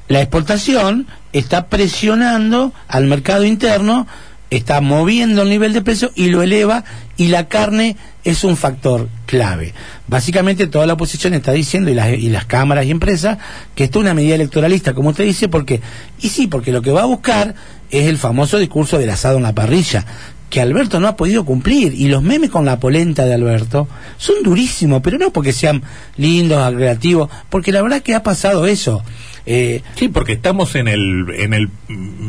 la 0.10 0.22
exportación 0.22 1.08
está 1.34 1.68
presionando 1.68 2.74
al 2.88 3.06
mercado 3.06 3.46
interno, 3.46 4.08
está 4.50 4.82
moviendo 4.82 5.44
el 5.44 5.50
nivel 5.50 5.72
de 5.72 5.84
precio 5.84 6.12
y 6.16 6.30
lo 6.30 6.42
eleva 6.42 6.84
y 7.16 7.28
la 7.28 7.48
carne 7.48 7.96
es 8.24 8.44
un 8.44 8.58
factor 8.58 9.08
clave. 9.28 9.74
Básicamente 10.08 10.66
toda 10.66 10.88
la 10.88 10.94
oposición 10.94 11.36
está 11.36 11.52
diciendo 11.52 11.92
y 11.92 11.94
las, 11.94 12.12
y 12.12 12.30
las 12.30 12.46
cámaras 12.46 12.86
y 12.86 12.92
empresas 12.92 13.38
que 13.76 13.84
esto 13.84 14.00
es 14.00 14.04
una 14.04 14.16
medida 14.16 14.34
electoralista, 14.34 14.96
como 14.96 15.10
usted 15.10 15.26
dice, 15.26 15.48
porque 15.48 15.80
y 16.20 16.30
sí, 16.30 16.48
porque 16.48 16.72
lo 16.72 16.82
que 16.82 16.92
va 16.92 17.04
a 17.04 17.06
buscar 17.06 17.54
es 17.92 18.08
el 18.08 18.18
famoso 18.18 18.58
discurso 18.58 18.98
del 18.98 19.12
asado 19.12 19.38
en 19.38 19.44
la 19.44 19.54
parrilla 19.54 20.06
que 20.50 20.62
Alberto 20.62 21.00
no 21.00 21.08
ha 21.08 21.16
podido 21.16 21.46
cumplir 21.46 21.94
y 21.94 22.08
los 22.08 22.24
memes 22.24 22.50
con 22.50 22.66
la 22.66 22.80
polenta 22.80 23.26
de 23.26 23.34
Alberto 23.36 23.88
son 24.18 24.36
durísimos, 24.44 25.02
pero 25.04 25.18
no 25.18 25.32
porque 25.32 25.54
sean 25.54 25.84
lindos, 26.18 26.74
creativos, 26.74 27.30
porque 27.50 27.72
la 27.72 27.82
verdad 27.82 28.02
que 28.02 28.16
ha 28.16 28.24
pasado 28.24 28.66
eso. 28.66 29.04
Eh, 29.46 29.82
Sí, 29.96 30.10
porque 30.10 30.34
estamos 30.34 30.76
en 30.76 30.88
el 30.88 31.26
en 31.36 31.54
el 31.54 31.70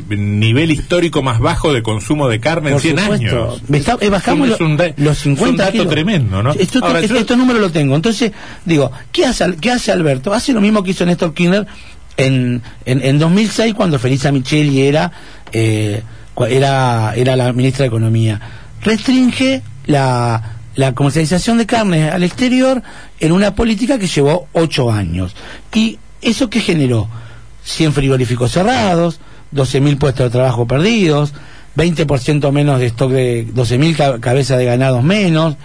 nivel 0.09 0.71
histórico 0.71 1.23
más 1.23 1.39
bajo 1.39 1.73
de 1.73 1.83
consumo 1.83 2.29
de 2.29 2.41
carne 2.41 2.69
en 2.71 2.75
Por 2.75 2.83
100 2.83 2.99
supuesto. 2.99 3.27
años. 3.27 3.63
Está- 3.73 3.99
eh, 4.01 4.09
bajamos 4.11 4.49
Es 4.51 4.61
un 4.61 4.73
lo- 4.73 4.77
da- 4.85 4.95
los 4.97 5.19
50 5.19 5.45
es 5.45 5.51
un 5.51 5.57
dato 5.57 5.73
kilos. 5.73 5.89
tremendo, 5.91 6.43
¿no? 6.43 6.53
Esto, 6.53 6.79
Ahora, 6.85 7.01
esto- 7.01 7.15
yo- 7.15 7.21
estos 7.21 7.37
números 7.37 7.61
lo 7.61 7.71
tengo. 7.71 7.95
Entonces, 7.97 8.33
digo, 8.65 8.91
¿qué 9.13 9.27
hace, 9.27 9.57
qué 9.61 9.71
hace 9.71 9.93
Alberto? 9.93 10.33
Hace 10.33 10.53
lo 10.53 10.61
mismo 10.61 10.83
que 10.83 10.93
hizo 10.93 11.05
Néstor 11.05 11.35
Kirchner 11.35 11.67
en, 12.17 12.63
en, 12.87 13.03
en 13.05 13.19
2006 13.19 13.75
cuando 13.75 13.99
Felisa 13.99 14.31
Micheli 14.33 14.83
era, 14.83 15.11
eh, 15.53 16.03
era, 16.47 17.13
era 17.17 17.37
la 17.37 17.53
ministra 17.53 17.85
de 17.85 17.89
Economía. 17.89 18.41
Restringe 18.83 19.63
la, 19.87 20.57
la 20.75 20.95
comercialización 20.95 21.59
de 21.59 21.67
carne 21.67 22.11
al 22.11 22.23
exterior 22.23 22.83
en 23.19 23.33
una 23.33 23.55
política 23.55 23.99
que 23.99 24.07
llevó 24.07 24.49
ocho 24.53 24.91
años. 24.91 25.35
¿Y 25.75 25.99
eso 26.23 26.51
qué 26.51 26.61
generó? 26.61 27.09
100 27.65 27.93
frigoríficos 27.93 28.53
cerrados, 28.53 29.21
12.000 29.55 29.99
puestos 29.99 30.25
de 30.27 30.31
trabajo 30.31 30.67
perdidos, 30.67 31.35
20% 31.77 32.51
menos 32.53 32.81
de 32.81 32.87
stock 32.87 33.11
de 33.13 33.47
12.000 33.49 33.97
ca- 33.97 34.19
cabezas 34.21 34.59
de 34.59 34.65
ganados 34.65 35.03
menos. 35.05 35.57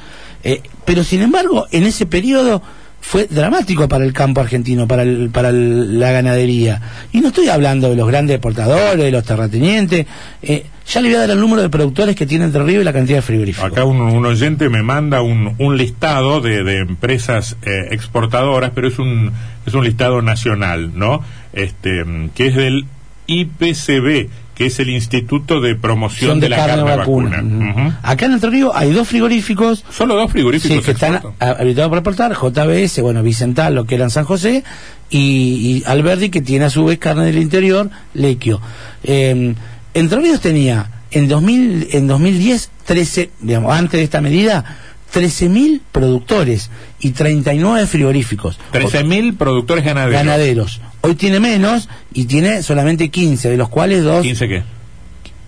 eh, 0.43 0.61
pero 0.85 1.03
sin 1.03 1.21
embargo, 1.21 1.65
en 1.71 1.83
ese 1.83 2.05
periodo 2.05 2.61
fue 3.07 3.27
dramático 3.29 3.87
para 3.87 4.03
el 4.03 4.13
campo 4.13 4.41
argentino, 4.41 4.87
para, 4.87 5.03
el- 5.03 5.29
para 5.31 5.51
la 5.51 6.11
ganadería. 6.11 6.81
Y 7.13 7.21
no 7.21 7.27
estoy 7.27 7.49
hablando 7.49 7.89
de 7.89 7.95
los 7.95 8.07
grandes 8.07 8.35
exportadores, 8.35 8.97
de 9.03 9.11
los 9.11 9.23
terratenientes. 9.23 10.07
eh, 10.41 10.65
ya 10.87 11.01
le 11.01 11.07
voy 11.09 11.15
a 11.17 11.19
dar 11.21 11.29
el 11.31 11.39
número 11.39 11.61
de 11.63 11.69
productores 11.69 12.15
que 12.15 12.25
tiene 12.27 12.45
Entre 12.45 12.63
Ríos 12.63 12.81
y 12.81 12.85
la 12.85 12.93
cantidad 12.93 13.17
de 13.17 13.21
frigoríficos. 13.23 13.71
Acá 13.71 13.85
un, 13.85 13.99
un 14.01 14.25
oyente 14.25 14.69
me 14.69 14.83
manda 14.83 15.21
un, 15.21 15.55
un 15.57 15.77
listado 15.77 16.41
de, 16.41 16.63
de 16.63 16.77
empresas 16.79 17.57
eh, 17.63 17.87
exportadoras, 17.91 18.71
pero 18.75 18.87
es 18.87 18.99
un 18.99 19.31
es 19.65 19.73
un 19.73 19.83
listado 19.83 20.21
nacional, 20.21 20.91
¿no? 20.95 21.21
Este 21.53 22.03
que 22.35 22.47
es 22.47 22.55
del 22.55 22.85
IPCB, 23.27 24.29
que 24.55 24.67
es 24.67 24.79
el 24.79 24.89
Instituto 24.89 25.59
de 25.59 25.75
Promoción 25.75 26.31
Son 26.31 26.39
de, 26.39 26.49
la 26.49 26.55
Carne, 26.55 26.83
Vacuna. 26.83 27.43
Ujú. 27.43 27.93
Acá 28.01 28.25
en 28.25 28.33
Entre 28.33 28.49
Ríos 28.49 28.71
hay 28.73 28.91
dos 28.91 29.07
frigoríficos 29.07 29.83
Solo 29.91 30.15
dos 30.15 30.31
frigoríficos 30.31 30.77
sí, 30.77 30.83
que 30.83 30.91
están 30.91 31.21
habilitados 31.39 31.89
para 31.89 31.99
exportar, 31.99 32.33
JBS, 32.33 33.01
bueno, 33.01 33.21
Vicental, 33.21 33.75
lo 33.75 33.85
que 33.85 33.95
era 33.95 34.05
en 34.05 34.09
San 34.09 34.23
José, 34.23 34.63
y, 35.09 35.19
y 35.19 35.83
Alberdi, 35.85 36.29
que 36.29 36.41
tiene 36.41 36.65
a 36.65 36.69
su 36.69 36.85
vez 36.85 36.97
carne 36.97 37.25
del 37.25 37.37
interior, 37.37 37.89
Lequio. 38.13 38.61
Eh, 39.03 39.53
Entre 39.93 40.19
Ríos 40.19 40.39
tenía 40.39 40.89
en, 41.11 41.27
2000, 41.27 41.89
en 41.91 42.07
2010, 42.07 42.69
13, 42.85 43.29
digamos, 43.41 43.73
antes 43.73 43.99
de 43.99 44.03
esta 44.03 44.21
medida, 44.21 44.77
13.000 45.15 45.79
productores 45.93 46.69
y 46.99 47.11
39 47.11 47.87
frigoríficos. 47.87 48.59
13.000 48.73 49.37
productores 49.37 49.85
ganaderos. 49.85 50.13
Ganaderos. 50.13 50.81
Hoy 51.01 51.15
tiene 51.15 51.39
menos 51.39 51.87
y 52.13 52.25
tiene 52.25 52.61
solamente 52.63 53.09
15, 53.09 53.49
de 53.49 53.57
los 53.57 53.69
cuales 53.69 54.03
dos 54.03 54.23
15 54.23 54.47
qué? 54.49 54.63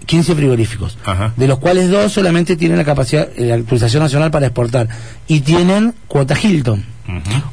15 0.05 0.36
frigoríficos, 0.36 0.97
Ajá. 1.03 1.33
de 1.36 1.47
los 1.47 1.59
cuales 1.59 1.89
dos 1.89 2.13
solamente 2.13 2.55
tienen 2.55 2.77
la 2.77 2.86
capacidad, 2.86 3.27
eh, 3.36 3.47
la 3.47 3.55
autorización 3.55 4.01
nacional 4.01 4.31
para 4.31 4.45
exportar 4.45 4.88
y 5.27 5.41
tienen 5.41 5.93
cuota 6.07 6.36
Hilton. 6.41 6.86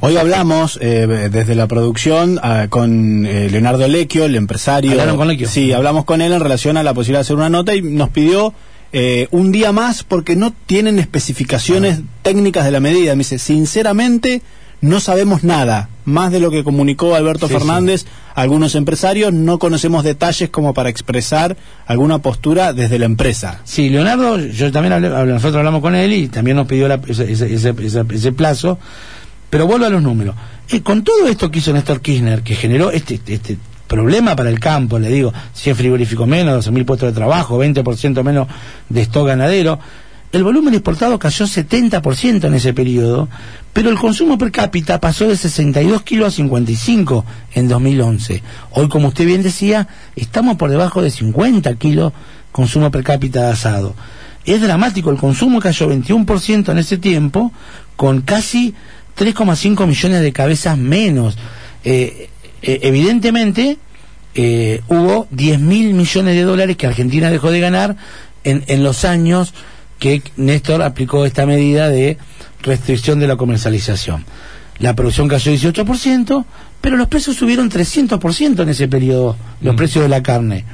Hoy 0.01 0.17
hablamos 0.17 0.79
eh, 0.81 1.29
desde 1.31 1.55
la 1.55 1.69
producción 1.69 2.41
ah, 2.43 2.67
con 2.69 3.25
eh, 3.25 3.49
Leonardo 3.51 3.87
Lecchio, 3.87 4.25
el 4.25 4.35
empresario. 4.35 4.93
¿Hablaron 4.93 5.17
con 5.17 5.29
Lecchio? 5.29 5.49
Sí, 5.49 5.73
hablamos 5.73 6.05
con 6.05 6.21
él 6.23 6.33
en 6.33 6.41
relación 6.41 6.77
a 6.77 6.83
la 6.83 6.93
posibilidad 6.93 7.21
de 7.21 7.23
hacer 7.23 7.37
una 7.37 7.49
nota 7.49 7.75
y 7.75 7.83
nos 7.83 8.11
pidió 8.11 8.53
eh, 8.97 9.27
un 9.33 9.51
día 9.51 9.73
más 9.73 10.05
porque 10.05 10.37
no 10.37 10.55
tienen 10.67 11.01
especificaciones 11.01 12.01
técnicas 12.23 12.65
de 12.65 12.71
la 12.71 12.79
medida. 12.79 13.15
Me 13.17 13.19
dice, 13.25 13.39
sinceramente, 13.41 14.41
no 14.81 15.01
sabemos 15.01 15.43
nada. 15.43 15.89
Más 16.05 16.31
de 16.31 16.39
lo 16.39 16.51
que 16.53 16.63
comunicó 16.63 17.15
Alberto 17.17 17.49
Sí, 17.49 17.55
Fernández, 17.55 18.05
algunos 18.37 18.77
empresarios 18.77 19.33
no 19.33 19.59
conocemos 19.59 20.05
detalles 20.05 20.49
como 20.51 20.75
para 20.75 20.91
expresar 20.91 21.57
alguna 21.87 22.19
postura 22.19 22.73
desde 22.73 22.99
la 23.01 23.07
empresa. 23.07 23.63
Sí, 23.65 23.89
Leonardo, 23.89 24.39
yo 24.39 24.71
también 24.71 24.93
hablé, 24.93 25.09
nosotros 25.09 25.57
hablamos 25.57 25.81
con 25.81 25.95
él 25.97 26.13
y 26.13 26.29
también 26.29 26.57
nos 26.57 26.67
pidió 26.69 26.87
la- 26.87 27.01
ese, 27.09 27.33
ese- 27.33 27.53
ese- 27.53 27.75
ese- 27.83 28.05
ese 28.13 28.33
plazo, 28.33 28.79
pero 29.51 29.67
vuelvo 29.67 29.87
a 29.87 29.91
los 29.91 30.03
números. 30.03 30.37
Eh, 30.71 30.83
con 30.83 31.03
todo 31.03 31.27
esto 31.27 31.51
que 31.51 31.59
hizo 31.59 31.73
Néstor 31.73 32.01
Kirchner, 32.01 32.43
que 32.43 32.55
generó 32.55 32.91
este, 32.93 33.19
este 33.27 33.57
problema 33.95 34.35
para 34.35 34.51
el 34.51 34.59
campo, 34.59 34.99
le 34.99 35.09
digo, 35.09 35.33
100 35.53 35.77
frigoríficos 35.77 36.27
menos, 36.27 36.67
12.000 36.67 36.85
puestos 36.85 37.09
de 37.11 37.15
trabajo, 37.15 37.63
20% 37.63 38.23
menos 38.25 38.49
de 38.89 39.03
stock 39.03 39.29
ganadero, 39.29 39.79
el 40.33 40.43
volumen 40.43 40.75
exportado 40.75 41.17
cayó 41.17 41.47
70% 41.47 42.45
en 42.45 42.55
ese 42.55 42.75
periodo, 42.75 43.29
pero 43.73 43.89
el 43.91 43.97
consumo 43.97 44.37
per 44.37 44.51
cápita 44.51 44.99
pasó 44.99 45.29
de 45.29 45.37
62 45.37 46.03
kilos 46.03 46.27
a 46.27 46.31
55 46.33 47.25
en 47.55 47.69
2011. 47.69 48.43
Hoy, 48.73 48.89
como 48.89 49.09
usted 49.09 49.27
bien 49.27 49.45
decía, 49.45 49.87
estamos 50.17 50.57
por 50.57 50.71
debajo 50.71 51.03
de 51.03 51.13
50 51.13 51.73
kilos 51.77 52.13
consumo 52.51 52.91
per 52.91 53.05
cápita 53.05 53.43
de 53.43 53.53
asado. 53.53 53.95
Es 54.45 54.61
dramático, 54.61 55.11
el 55.11 55.19
consumo 55.19 55.61
cayó 55.61 55.89
21% 55.89 56.73
en 56.73 56.79
ese 56.79 56.99
tiempo, 56.99 57.53
con 57.95 58.23
casi 58.23 58.75
3,5 59.17 59.87
millones 59.87 60.21
de 60.21 60.33
cabezas 60.33 60.77
menos. 60.77 61.39
Eh, 61.85 62.31
eh, 62.67 62.81
evidentemente, 62.83 63.79
eh, 64.35 64.81
hubo 64.89 65.27
10 65.31 65.61
mil 65.61 65.95
millones 65.95 66.35
de 66.35 66.43
dólares 66.43 66.77
que 66.77 66.87
Argentina 66.87 67.31
dejó 67.31 67.51
de 67.51 67.61
ganar 67.61 67.97
en, 68.43 68.65
en 68.67 68.83
los 68.83 69.05
años 69.05 69.55
que 69.99 70.23
Néstor 70.37 70.83
aplicó 70.83 71.25
esta 71.25 71.47
medida 71.47 71.89
de 71.89 72.19
restricción 72.63 73.21
de 73.21 73.29
la 73.29 73.37
comercialización. 73.37 74.25
La 74.81 74.95
producción 74.97 75.29
cayó 75.29 75.53
18%, 75.53 76.45
pero 76.81 76.97
los 76.97 77.09
precios 77.09 77.37
subieron 77.37 77.71
300% 77.71 78.63
en 78.63 78.69
ese 78.69 78.89
periodo, 78.89 79.37
los 79.61 79.75
Mm. 79.75 79.77
precios 79.77 80.03
de 80.03 80.09
la 80.09 80.23
carne, 80.23 80.65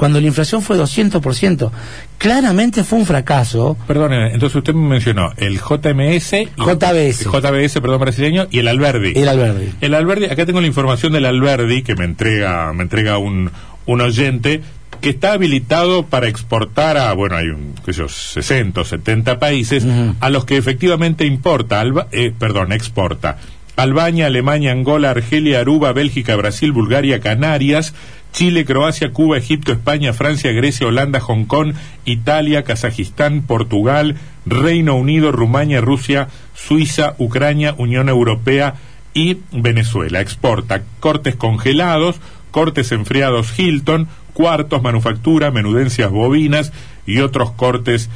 cuando 0.00 0.18
la 0.18 0.26
inflación 0.28 0.62
fue 0.62 0.78
200%. 0.78 1.70
Claramente 2.16 2.84
fue 2.84 2.98
un 3.00 3.04
fracaso. 3.04 3.76
Perdón, 3.86 4.14
entonces 4.14 4.56
usted 4.56 4.72
me 4.72 4.88
mencionó 4.88 5.30
el 5.36 5.58
JMS, 5.58 6.32
y- 6.32 6.48
JBS. 6.56 7.26
el 7.26 7.30
JBS, 7.30 7.80
perdón, 7.82 8.00
brasileño, 8.00 8.46
y 8.50 8.60
el 8.60 8.68
Alberdi. 8.68 9.12
El 9.14 9.28
Alberdi. 9.28 9.72
El 9.82 9.92
Alberdi, 9.94 10.24
acá 10.24 10.46
tengo 10.46 10.62
la 10.62 10.66
información 10.66 11.12
del 11.12 11.26
Alberdi 11.26 11.82
que 11.82 11.96
me 11.96 12.06
entrega, 12.06 12.72
me 12.72 12.82
entrega 12.82 13.18
un, 13.18 13.50
un 13.84 14.00
oyente 14.00 14.62
que 15.02 15.10
está 15.10 15.32
habilitado 15.34 16.06
para 16.06 16.28
exportar 16.28 16.96
a, 16.96 17.12
bueno, 17.12 17.36
hay 17.36 17.48
un, 17.48 17.74
qué 17.84 17.92
sé 17.92 17.98
yo, 17.98 18.08
60 18.08 18.80
o 18.80 18.84
70 18.86 19.38
países 19.38 19.84
a 20.20 20.30
los 20.30 20.46
que 20.46 20.56
efectivamente 20.56 21.26
importa, 21.26 21.78
Alba- 21.82 22.06
eh, 22.12 22.32
perdón, 22.38 22.72
exporta. 22.72 23.36
Albania, 23.76 24.26
Alemania, 24.26 24.72
Angola, 24.72 25.10
Argelia, 25.10 25.60
Aruba, 25.60 25.92
Bélgica, 25.92 26.36
Brasil, 26.36 26.72
Bulgaria, 26.72 27.20
Canarias, 27.20 27.94
Chile, 28.32 28.64
Croacia, 28.64 29.12
Cuba, 29.12 29.36
Egipto, 29.36 29.72
España, 29.72 30.12
Francia, 30.12 30.52
Grecia, 30.52 30.86
Holanda, 30.86 31.20
Hong 31.20 31.44
Kong, 31.44 31.74
Italia, 32.04 32.64
Kazajistán, 32.64 33.42
Portugal, 33.42 34.16
Reino 34.46 34.94
Unido, 34.94 35.32
Rumania, 35.32 35.80
Rusia, 35.80 36.28
Suiza, 36.54 37.14
Ucrania, 37.18 37.74
Unión 37.76 38.08
Europea 38.08 38.74
y 39.14 39.38
Venezuela. 39.52 40.20
Exporta 40.20 40.82
cortes 41.00 41.36
congelados, 41.36 42.20
cortes 42.50 42.92
enfriados 42.92 43.58
Hilton, 43.58 44.08
cuartos, 44.32 44.82
manufactura, 44.82 45.50
menudencias 45.50 46.10
bovinas 46.10 46.72
y 47.06 47.20
otros 47.20 47.52
cortes 47.52 48.08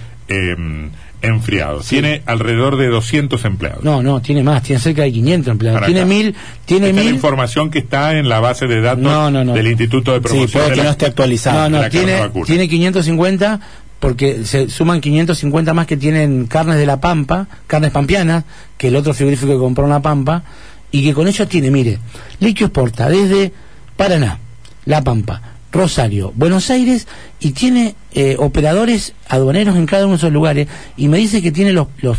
enfriados. 1.24 1.86
Tiene 1.88 2.22
alrededor 2.26 2.76
de 2.76 2.88
200 2.88 3.44
empleados. 3.44 3.82
No, 3.84 4.02
no, 4.02 4.20
tiene 4.22 4.42
más, 4.42 4.62
tiene 4.62 4.80
cerca 4.80 5.02
de 5.02 5.12
500 5.12 5.50
empleados. 5.52 5.76
Para 5.80 5.86
Tiene 5.86 6.00
acá. 6.02 6.08
mil, 6.08 6.34
tiene 6.64 6.86
Esta 6.88 6.98
es 7.00 7.04
la 7.04 7.10
mil. 7.10 7.14
información 7.14 7.70
que 7.70 7.78
está 7.80 8.16
en 8.18 8.28
la 8.28 8.40
base 8.40 8.66
de 8.66 8.80
datos 8.80 9.02
No, 9.02 9.30
no, 9.30 9.44
no. 9.44 9.52
del 9.54 9.66
Instituto 9.68 10.12
de 10.12 10.18
Sí, 10.18 10.22
Promoción 10.22 10.50
puede 10.52 10.64
de 10.66 10.70
que 10.72 10.76
la- 10.78 10.84
no 10.84 10.90
esté 10.90 11.06
actualizado. 11.06 11.68
No, 11.70 11.82
no, 11.82 11.88
tiene, 11.90 12.30
tiene 12.46 12.68
550 12.68 13.60
porque 14.00 14.44
se 14.44 14.68
suman 14.68 15.00
550 15.00 15.72
más 15.72 15.86
que 15.86 15.96
tienen 15.96 16.46
carnes 16.46 16.76
de 16.76 16.84
la 16.86 17.00
Pampa, 17.00 17.48
carnes 17.66 17.90
pampianas, 17.90 18.44
que 18.76 18.88
el 18.88 18.96
otro 18.96 19.14
frigorífico 19.14 19.52
que 19.52 19.58
compró 19.58 19.84
en 19.84 19.90
la 19.90 20.02
Pampa, 20.02 20.42
y 20.90 21.02
que 21.02 21.14
con 21.14 21.26
ellos 21.26 21.48
tiene, 21.48 21.70
mire, 21.70 21.98
Liquio 22.38 22.66
exporta 22.66 23.08
desde 23.08 23.52
Paraná, 23.96 24.38
La 24.84 25.02
Pampa, 25.02 25.40
Rosario, 25.74 26.32
Buenos 26.36 26.70
Aires, 26.70 27.06
y 27.40 27.50
tiene 27.50 27.94
eh, 28.12 28.36
operadores 28.38 29.12
aduaneros 29.28 29.76
en 29.76 29.86
cada 29.86 30.04
uno 30.04 30.12
de 30.12 30.18
esos 30.18 30.32
lugares, 30.32 30.68
y 30.96 31.08
me 31.08 31.18
dice 31.18 31.42
que 31.42 31.52
tiene 31.52 31.72
los, 31.72 31.88
los 32.00 32.18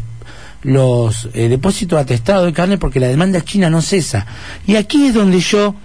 los 0.63 1.29
eh, 1.35 1.47
depósitos 1.47 1.99
atestados 1.99 2.43
de 2.47 2.51
carne 2.53 2.79
porque 2.79 2.99
la 2.99 3.07
demanda 3.07 3.39
china 3.41 3.69
no 3.69 3.83
cesa. 3.83 4.25
Y 4.65 4.75
aquí 4.77 5.05
es 5.05 5.13
donde 5.13 5.39
yo 5.39 5.75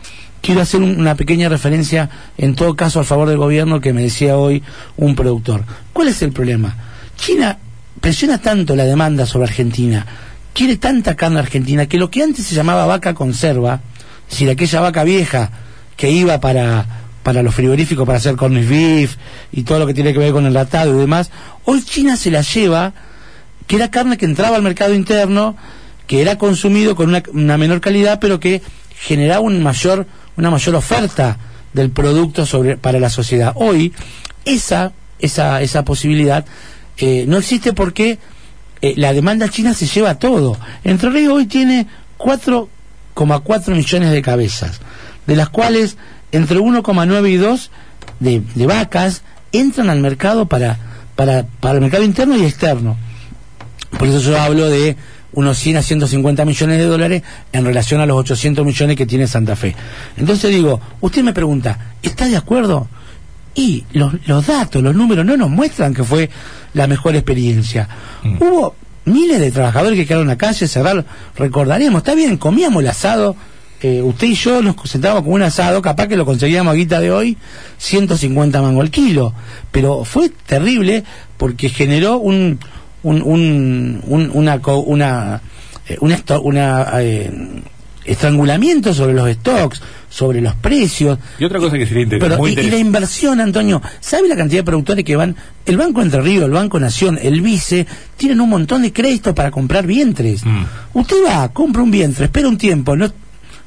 quiero 0.40 0.62
hacer 0.62 0.80
un- 0.80 0.98
una 0.98 1.16
pequeña 1.16 1.50
referencia, 1.50 2.08
en 2.38 2.54
todo 2.54 2.74
caso, 2.76 2.98
a 2.98 3.04
favor 3.04 3.28
del 3.28 3.36
gobierno 3.36 3.82
que 3.82 3.92
me 3.92 4.00
decía 4.00 4.38
hoy 4.38 4.62
un 4.96 5.14
productor. 5.14 5.64
¿Cuál 5.92 6.08
es 6.08 6.22
el 6.22 6.32
problema? 6.32 6.74
China 7.18 7.58
presiona 8.00 8.38
tanto 8.38 8.74
la 8.74 8.86
demanda 8.86 9.26
sobre 9.26 9.48
Argentina, 9.48 10.06
quiere 10.54 10.76
tanta 10.78 11.14
carne 11.14 11.40
argentina, 11.40 11.84
que 11.84 11.98
lo 11.98 12.10
que 12.10 12.22
antes 12.22 12.46
se 12.46 12.54
llamaba 12.54 12.86
vaca 12.86 13.12
conserva, 13.12 13.80
es 14.24 14.30
decir, 14.30 14.48
aquella 14.48 14.80
vaca 14.80 15.04
vieja 15.04 15.50
que 15.94 16.10
iba 16.10 16.40
para, 16.40 16.86
para 17.22 17.42
los 17.42 17.54
frigoríficos 17.54 18.06
para 18.06 18.18
hacer 18.18 18.36
corned 18.36 18.68
beef 18.68 19.16
y 19.52 19.62
todo 19.62 19.78
lo 19.78 19.86
que 19.86 19.94
tiene 19.94 20.12
que 20.12 20.18
ver 20.18 20.32
con 20.32 20.46
el 20.46 20.54
latado 20.54 20.94
y 20.94 20.98
demás, 20.98 21.30
hoy 21.64 21.82
China 21.84 22.16
se 22.16 22.30
la 22.30 22.42
lleva 22.42 22.92
que 23.66 23.76
era 23.76 23.90
carne 23.90 24.16
que 24.16 24.24
entraba 24.24 24.56
al 24.56 24.62
mercado 24.62 24.94
interno, 24.94 25.56
que 26.08 26.20
era 26.20 26.38
consumido 26.38 26.96
con 26.96 27.08
una, 27.08 27.22
una 27.32 27.56
menor 27.56 27.80
calidad, 27.80 28.18
pero 28.20 28.40
que 28.40 28.62
generaba 28.98 29.40
un 29.40 29.62
mayor, 29.62 30.08
una 30.36 30.50
mayor 30.50 30.74
oferta 30.74 31.38
del 31.72 31.90
producto 31.90 32.46
sobre, 32.46 32.76
para 32.76 32.98
la 32.98 33.10
sociedad. 33.10 33.52
Hoy, 33.54 33.92
esa, 34.44 34.92
esa, 35.20 35.62
esa 35.62 35.84
posibilidad 35.84 36.44
eh, 36.96 37.24
no 37.28 37.38
existe 37.38 37.72
porque 37.72 38.18
eh, 38.82 38.94
la 38.96 39.12
demanda 39.12 39.48
china 39.48 39.72
se 39.72 39.86
lleva 39.86 40.18
todo. 40.18 40.58
Entre 40.82 41.10
Ríos 41.10 41.34
hoy 41.34 41.46
tiene 41.46 41.86
4,4 42.18 43.74
millones 43.74 44.10
de 44.10 44.22
cabezas, 44.22 44.80
de 45.26 45.36
las 45.36 45.48
cuales 45.48 45.96
entre 46.32 46.58
1,9 46.58 47.30
y 47.30 47.36
2 47.36 47.70
de, 48.20 48.42
de 48.54 48.66
vacas 48.66 49.22
entran 49.52 49.90
al 49.90 50.00
mercado 50.00 50.46
para, 50.46 50.78
para, 51.16 51.46
para 51.60 51.74
el 51.76 51.80
mercado 51.80 52.04
interno 52.04 52.36
y 52.36 52.44
externo. 52.44 52.96
Por 53.98 54.08
eso 54.08 54.20
yo 54.20 54.40
hablo 54.40 54.68
de 54.68 54.96
unos 55.32 55.58
100 55.58 55.76
a 55.76 55.82
150 55.82 56.44
millones 56.44 56.78
de 56.78 56.84
dólares 56.84 57.22
en 57.52 57.64
relación 57.64 58.00
a 58.00 58.06
los 58.06 58.18
800 58.18 58.64
millones 58.64 58.96
que 58.96 59.06
tiene 59.06 59.26
Santa 59.26 59.56
Fe. 59.56 59.74
Entonces 60.16 60.50
digo, 60.50 60.80
usted 61.00 61.22
me 61.22 61.32
pregunta, 61.32 61.94
¿está 62.02 62.26
de 62.26 62.36
acuerdo? 62.36 62.88
Y 63.54 63.84
los, 63.92 64.14
los 64.26 64.46
datos, 64.46 64.82
los 64.82 64.94
números 64.94 65.24
no 65.24 65.36
nos 65.36 65.50
muestran 65.50 65.92
que 65.92 66.04
fue 66.04 66.30
la 66.74 66.86
mejor 66.86 67.14
experiencia. 67.16 67.88
Hubo 68.38 68.74
miles 69.04 69.40
de 69.40 69.50
trabajadores 69.50 69.98
que 69.98 70.06
quedaron 70.06 70.24
en 70.24 70.28
la 70.28 70.38
calle, 70.38 70.68
cerraron. 70.68 71.04
Recordaremos, 71.36 71.98
está 71.98 72.14
bien, 72.14 72.36
comíamos 72.36 72.82
el 72.82 72.88
asado. 72.88 73.36
Eh, 73.82 74.02
usted 74.02 74.26
y 74.28 74.34
yo 74.34 74.62
nos 74.62 74.76
sentábamos 74.84 75.24
con 75.24 75.32
un 75.32 75.42
asado, 75.42 75.80
capaz 75.82 76.06
que 76.08 76.16
lo 76.16 76.26
conseguíamos 76.26 76.72
a 76.72 76.76
guita 76.76 77.00
de 77.00 77.10
hoy, 77.10 77.36
150 77.78 78.60
mango 78.62 78.80
al 78.80 78.90
kilo. 78.90 79.32
Pero 79.72 80.04
fue 80.04 80.30
terrible 80.46 81.04
porque 81.36 81.68
generó 81.68 82.18
un, 82.18 82.58
un, 83.02 83.22
un- 83.22 84.00
un- 84.06 84.30
una, 84.34 84.60
una, 84.84 85.40
eh, 85.88 85.96
una, 86.00 86.14
esto- 86.14 86.42
una, 86.42 86.86
eh, 87.00 87.30
estrangulamiento 88.04 88.92
sobre 88.94 89.14
los 89.14 89.30
stocks, 89.30 89.80
sobre 90.08 90.40
los 90.40 90.54
precios. 90.56 91.18
Y 91.38 91.44
otra 91.44 91.58
cosa 91.58 91.76
que 91.78 91.86
sería 91.86 92.02
inter- 92.02 92.18
Pero, 92.18 92.38
muy 92.38 92.50
y, 92.50 92.52
y 92.52 92.56
la 92.56 92.62
interesante. 92.62 92.86
inversión, 92.86 93.40
Antonio, 93.40 93.82
¿sabe 94.00 94.28
la 94.28 94.36
cantidad 94.36 94.60
de 94.60 94.64
productores 94.64 95.04
que 95.04 95.16
van? 95.16 95.36
El 95.66 95.76
Banco 95.76 96.02
Entre 96.02 96.20
Ríos, 96.20 96.44
el 96.44 96.50
Banco 96.50 96.80
Nación, 96.80 97.18
el 97.22 97.40
Vice, 97.40 97.86
tienen 98.16 98.40
un 98.40 98.48
montón 98.48 98.82
de 98.82 98.92
créditos 98.92 99.34
para 99.34 99.50
comprar 99.50 99.86
vientres. 99.86 100.44
Mm. 100.44 100.64
Usted 100.94 101.16
va, 101.26 101.48
compra 101.52 101.82
un 101.82 101.90
vientre, 101.90 102.24
espera 102.24 102.48
un 102.48 102.58
tiempo, 102.58 102.96
no, 102.96 103.12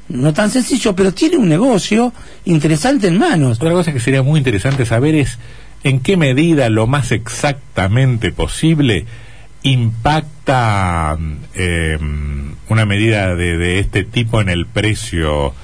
no 0.08 0.32
tan 0.32 0.50
sencillo, 0.50 0.94
pero 0.94 1.12
tiene 1.12 1.36
un 1.36 1.48
negocio 1.48 2.12
interesante 2.44 3.08
en 3.08 3.18
manos. 3.18 3.58
Otra 3.58 3.72
cosa 3.72 3.92
que 3.92 4.00
sería 4.00 4.22
muy 4.22 4.38
interesante 4.38 4.84
saber 4.86 5.14
es 5.14 5.38
en 5.82 6.00
qué 6.00 6.16
medida 6.16 6.68
lo 6.68 6.86
más 6.86 7.12
exactamente 7.12 8.32
posible 8.32 9.06
impacta 9.62 11.16
eh, 11.54 11.98
una 12.68 12.86
medida 12.86 13.34
de, 13.34 13.56
de 13.56 13.78
este 13.78 14.04
tipo 14.04 14.40
en 14.40 14.50
el 14.50 14.66
precio 14.66 15.54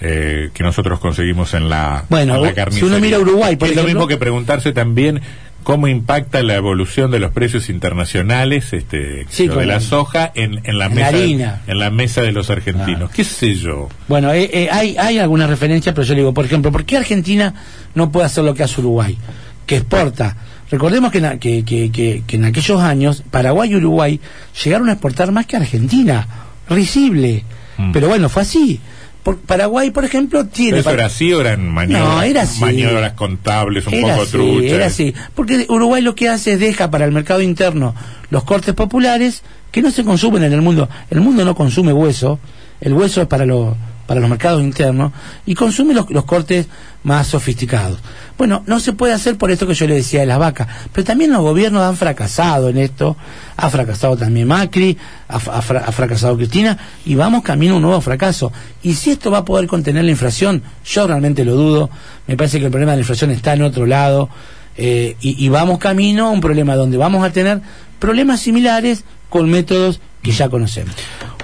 eh, 0.00 0.50
que 0.54 0.62
nosotros 0.62 1.00
conseguimos 1.00 1.54
en 1.54 1.68
la, 1.68 2.04
Bueno, 2.08 2.46
en 2.46 2.54
la 2.54 2.70
si 2.70 2.84
uno 2.84 3.00
mira 3.00 3.18
Uruguay, 3.18 3.56
por 3.56 3.68
es 3.68 3.74
lo 3.74 3.82
mismo 3.82 4.06
que 4.06 4.16
preguntarse 4.16 4.72
también 4.72 5.20
cómo 5.62 5.86
impacta 5.88 6.42
la 6.42 6.54
evolución 6.54 7.10
de 7.10 7.18
los 7.18 7.32
precios 7.32 7.68
internacionales 7.68 8.72
este, 8.72 9.26
Sí, 9.28 9.48
de 9.48 9.66
la 9.66 9.80
soja 9.80 10.32
en, 10.34 10.60
en 10.64 10.78
la 10.78 10.86
en 10.86 10.88
la 10.88 10.88
mesa 10.88 11.08
harina. 11.08 11.60
en 11.66 11.78
la 11.78 11.90
mesa 11.90 12.22
de 12.22 12.32
los 12.32 12.48
argentinos. 12.50 13.10
¿Qué 13.10 13.24
sé 13.24 13.54
yo? 13.54 13.88
Bueno, 14.08 14.32
eh, 14.32 14.48
eh, 14.52 14.68
hay, 14.72 14.96
hay 14.96 15.18
algunas 15.18 15.50
referencias, 15.50 15.94
pero 15.94 16.06
yo 16.06 16.14
le 16.14 16.20
digo, 16.20 16.32
por 16.34 16.44
ejemplo, 16.46 16.72
¿por 16.72 16.84
qué 16.84 16.96
Argentina 16.96 17.52
no 17.94 18.10
puede 18.10 18.26
hacer 18.26 18.44
lo 18.44 18.54
que 18.54 18.62
hace 18.62 18.80
Uruguay? 18.80 19.18
Que 19.66 19.76
exporta. 19.76 20.36
Recordemos 20.70 21.10
que, 21.12 21.18
en 21.18 21.24
a- 21.26 21.38
que, 21.38 21.64
que- 21.64 21.90
que- 21.92 22.22
que 22.26 22.36
en 22.36 22.44
aquellos 22.46 22.80
años 22.80 23.22
Paraguay 23.30 23.70
y 23.72 23.76
Uruguay 23.76 24.20
llegaron 24.64 24.88
a 24.88 24.92
exportar 24.92 25.32
más 25.32 25.46
que 25.46 25.56
Argentina. 25.56 26.26
Risible. 26.68 27.44
Mm. 27.76 27.92
Pero 27.92 28.08
bueno, 28.08 28.28
fue 28.28 28.42
así. 28.42 28.80
Por- 29.28 29.38
Paraguay, 29.40 29.90
por 29.90 30.04
ejemplo, 30.04 30.46
tiene... 30.46 30.70
¿Pero 30.78 30.80
¿Eso 30.80 30.90
era 30.90 31.06
así 31.06 31.32
o 31.32 31.40
eran 31.40 31.68
maniobras, 31.68 32.08
No, 32.16 32.22
era 32.22 32.42
así. 32.42 32.60
maniobras 32.60 33.12
contables 33.12 33.86
un 33.86 33.94
era 33.94 34.08
poco 34.14 34.22
así, 34.22 34.30
truchas? 34.32 34.72
Era 34.72 34.86
así. 34.86 35.14
Porque 35.34 35.66
Uruguay 35.68 36.02
lo 36.02 36.14
que 36.14 36.28
hace 36.28 36.54
es 36.54 36.60
deja 36.60 36.90
para 36.90 37.04
el 37.04 37.12
mercado 37.12 37.42
interno 37.42 37.94
los 38.30 38.44
cortes 38.44 38.74
populares 38.74 39.42
que 39.70 39.82
no 39.82 39.90
se 39.90 40.02
consumen 40.04 40.42
en 40.44 40.52
el 40.52 40.62
mundo. 40.62 40.88
El 41.10 41.20
mundo 41.20 41.44
no 41.44 41.54
consume 41.54 41.92
hueso. 41.92 42.38
El 42.80 42.92
hueso 42.94 43.20
es 43.22 43.28
para, 43.28 43.44
los 43.44 43.74
para 44.06 44.20
los 44.20 44.30
mercados 44.30 44.62
internos 44.62 45.12
y 45.44 45.54
consume 45.54 45.92
los, 45.94 46.08
los 46.10 46.24
cortes 46.24 46.66
más 47.02 47.26
sofisticados. 47.26 47.98
Bueno, 48.38 48.62
no 48.66 48.78
se 48.78 48.92
puede 48.92 49.12
hacer 49.12 49.36
por 49.36 49.50
esto 49.50 49.66
que 49.66 49.74
yo 49.74 49.86
le 49.88 49.96
decía 49.96 50.20
de 50.20 50.26
las 50.26 50.38
vacas, 50.38 50.68
pero 50.92 51.04
también 51.04 51.32
los 51.32 51.42
gobiernos 51.42 51.82
han 51.82 51.96
fracasado 51.96 52.68
en 52.68 52.78
esto, 52.78 53.16
ha 53.56 53.68
fracasado 53.68 54.16
también 54.16 54.46
Macri, 54.46 54.96
ha, 55.26 55.40
fracasado 55.40 56.36
Cristina 56.36 56.78
y 57.04 57.16
vamos 57.16 57.42
camino 57.42 57.74
a 57.74 57.76
un 57.76 57.82
nuevo 57.82 58.00
fracaso. 58.00 58.52
Y 58.82 58.94
si 58.94 59.10
esto 59.10 59.32
va 59.32 59.38
a 59.38 59.44
poder 59.44 59.66
contener 59.66 60.04
la 60.04 60.12
inflación, 60.12 60.62
yo 60.84 61.06
realmente 61.08 61.44
lo 61.44 61.56
dudo, 61.56 61.90
me 62.28 62.36
parece 62.36 62.60
que 62.60 62.66
el 62.66 62.70
problema 62.70 62.92
de 62.92 62.98
la 62.98 63.02
inflación 63.02 63.32
está 63.32 63.54
en 63.54 63.62
otro 63.62 63.86
lado 63.86 64.28
eh, 64.76 65.16
y, 65.20 65.44
y 65.44 65.48
vamos 65.48 65.78
camino 65.78 66.28
a 66.28 66.30
un 66.30 66.40
problema 66.40 66.76
donde 66.76 66.96
vamos 66.96 67.24
a 67.24 67.30
tener 67.30 67.60
problemas 67.98 68.40
similares 68.40 69.02
con 69.28 69.50
métodos 69.50 70.00
que 70.22 70.30
ya 70.30 70.48
conocemos. 70.48 70.94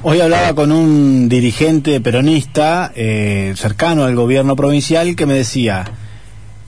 Hoy 0.02 0.20
hablaba 0.20 0.54
con 0.54 0.70
un 0.70 1.28
dirigente 1.28 2.00
peronista 2.00 2.92
eh, 2.94 3.54
cercano 3.56 4.04
al 4.04 4.14
gobierno 4.14 4.54
provincial 4.54 5.16
que 5.16 5.24
me 5.26 5.34
decía, 5.34 5.84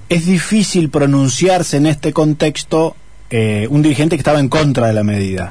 es 0.09 0.27
difícil 0.27 0.91
pronunciarse 0.91 1.77
en 1.77 1.87
este 1.87 2.13
contexto 2.13 2.97
eh, 3.31 3.67
un 3.71 3.83
dirigente 3.83 4.17
que 4.17 4.21
estaba 4.21 4.39
en 4.41 4.49
contra 4.49 4.87
de 4.87 4.93
la 4.93 5.03
medida. 5.03 5.51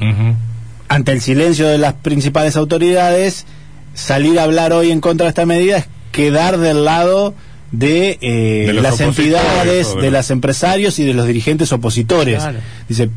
Ante 0.87 1.11
el 1.11 1.21
silencio 1.21 1.67
de 1.67 1.77
las 1.77 1.93
principales 1.95 2.55
autoridades, 2.55 3.45
salir 3.93 4.39
a 4.39 4.43
hablar 4.43 4.71
hoy 4.71 4.91
en 4.91 5.01
contra 5.01 5.25
de 5.25 5.29
esta 5.29 5.45
medida 5.45 5.77
es 5.77 5.85
quedar 6.11 6.57
del 6.57 6.85
lado 6.85 7.33
de, 7.71 8.17
eh, 8.21 8.71
las 8.73 8.93
opositores, 9.01 9.17
entidades, 9.17 9.95
de 9.95 10.01
de 10.03 10.11
los- 10.11 10.29
empresarios 10.31 10.99
y 10.99 11.03
de 11.03 11.13
los 11.13 11.27
dirigentes 11.27 11.73
opositores. 11.73 12.37
Claro. 12.41 12.59
Dice, 12.87 13.09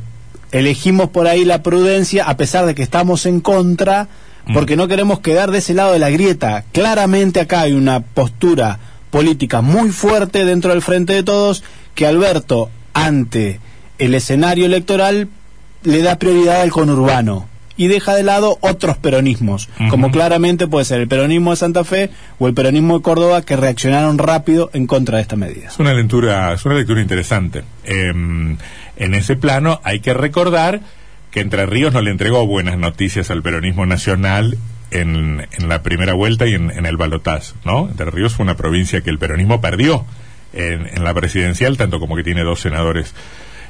elegimos 0.51 1.11
por 1.11 1.29
ahí 1.29 1.45
la 1.45 1.63
prudencia 1.63 2.25
a 2.25 2.37
pesar 2.37 2.67
de 2.67 2.75
que 2.75 2.83
estamos 2.83 3.27
en 3.27 3.41
contra, 3.41 4.09
Mm. 4.47 4.55
porque 4.55 4.77
no 4.77 4.89
queremos 4.89 5.21
quedar 5.21 5.51
de 5.51 5.59
ese 5.59 5.75
lado 5.75 5.93
de 5.93 5.99
la 5.99 6.11
grieta. 6.11 6.65
Claramente 6.73 7.39
acá 7.41 7.61
hay 7.61 7.73
una 7.75 8.01
postura 8.01 8.79
política 9.11 9.61
muy 9.61 9.91
fuerte 9.91 10.45
dentro 10.45 10.71
del 10.71 10.83
Frente 10.83 11.13
de 11.13 11.23
Todos 11.23 11.65
que 11.95 12.07
Alberto, 12.07 12.71
ante 12.93 13.61
el 13.99 14.15
escenario 14.15 14.67
electoral, 14.67 15.29
le 15.83 16.03
da 16.03 16.19
prioridad 16.19 16.61
al 16.61 16.71
conurbano 16.71 17.49
y 17.77 17.87
deja 17.87 18.15
de 18.15 18.25
lado 18.25 18.59
otros 18.61 18.99
peronismos, 18.99 19.69
como 19.89 20.11
claramente 20.11 20.67
puede 20.67 20.85
ser 20.85 21.01
el 21.01 21.07
peronismo 21.07 21.53
de 21.53 21.57
Santa 21.57 21.85
Fe 21.85 22.11
o 22.39 22.49
el 22.49 22.55
peronismo 22.55 22.99
de 22.99 23.03
Córdoba, 23.03 23.43
que 23.43 23.57
reaccionaron 23.57 24.19
rápido 24.19 24.71
en 24.73 24.89
contra 24.89 25.17
de 25.17 25.23
esta 25.23 25.37
medida. 25.37 25.69
Es 25.69 25.79
una 25.79 25.95
lectura, 25.95 26.53
es 26.53 26.65
una 26.65 26.75
lectura 26.75 27.01
interesante. 27.01 27.63
Eh, 27.85 28.11
en 28.11 29.15
ese 29.15 29.37
plano 29.37 29.81
hay 29.85 30.01
que 30.01 30.13
recordar 30.13 30.81
que 31.31 31.41
Entre 31.41 31.67
Ríos 31.67 31.93
no 31.93 32.01
le 32.01 32.11
entregó 32.11 32.47
buenas 32.47 32.79
noticias 32.79 33.31
al 33.31 33.43
peronismo 33.43 33.87
nacional 33.87 34.59
en, 34.91 35.47
en 35.53 35.69
la 35.69 35.83
primera 35.83 36.15
vuelta 36.15 36.47
y 36.47 36.55
en, 36.55 36.71
en 36.71 36.87
el 36.87 36.97
balotaje, 36.97 37.53
¿no? 37.65 37.89
Entre 37.89 38.11
Ríos 38.11 38.35
fue 38.35 38.45
una 38.45 38.57
provincia 38.57 39.01
que 39.01 39.11
el 39.11 39.19
peronismo 39.19 39.61
perdió 39.61 40.07
en, 40.53 40.87
en 40.87 41.05
la 41.05 41.15
presidencial, 41.15 41.77
tanto 41.77 42.01
como 42.01 42.17
que 42.17 42.25
tiene 42.25 42.43
dos 42.43 42.61
senadores 42.61 43.15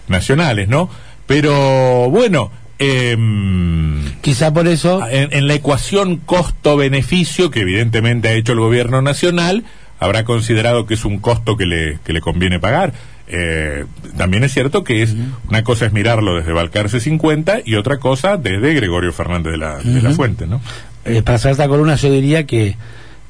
nacionales, 0.07 0.68
¿no? 0.68 0.88
Pero 1.26 2.09
bueno, 2.11 2.50
em, 2.78 3.98
Quizá 4.20 4.52
por 4.52 4.66
eso 4.66 5.07
en, 5.09 5.33
en 5.33 5.46
la 5.46 5.54
ecuación 5.54 6.16
costo-beneficio 6.16 7.50
que 7.50 7.61
evidentemente 7.61 8.28
ha 8.28 8.33
hecho 8.33 8.52
el 8.52 8.61
gobierno 8.61 9.00
nacional, 9.00 9.64
habrá 10.00 10.24
considerado 10.24 10.87
que 10.87 10.94
es 10.94 11.04
un 11.04 11.18
costo 11.18 11.57
que 11.57 11.66
le, 11.66 11.98
que 12.04 12.12
le 12.12 12.20
conviene 12.20 12.59
pagar. 12.59 12.92
Eh, 13.31 13.85
también 14.16 14.42
es 14.42 14.52
cierto 14.54 14.85
que 14.85 15.02
es 15.02 15.14
una 15.48 15.62
cosa 15.62 15.87
es 15.87 15.92
mirarlo 15.92 16.37
desde 16.37 16.52
Balcarce 16.52 16.98
50 16.98 17.61
y 17.64 17.74
otra 17.74 17.98
cosa 17.98 18.38
desde 18.38 18.72
Gregorio 18.72 19.12
Fernández 19.12 19.52
de 19.52 19.59
la, 19.59 19.78
de 19.78 20.00
la 20.02 20.11
Fuente, 20.12 20.46
¿no? 20.46 20.61
Eh, 21.09 21.23
para 21.23 21.37
esta 21.37 21.68
columna 21.68 21.97
yo 21.97 22.12
diría 22.12 22.47
que 22.47 22.77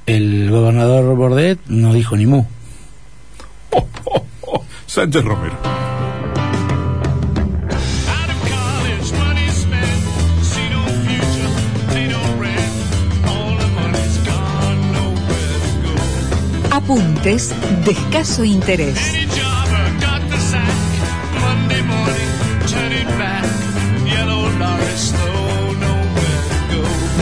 el 0.07 0.51
gobernador 0.51 1.17
Bordet 1.17 1.59
no 1.67 1.93
dijo 1.93 2.17
ni 2.17 2.27
mu. 2.27 2.47
Oh, 3.71 3.87
oh, 4.05 4.25
oh, 4.43 4.64
Sánchez 4.87 5.25
Romero. 5.25 5.55
Out 5.55 5.64
of 8.31 8.49
college, 8.49 9.12
money 9.19 9.49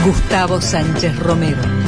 Gustavo 0.06 0.60
Sánchez 0.60 1.18
Romero. 1.18 1.85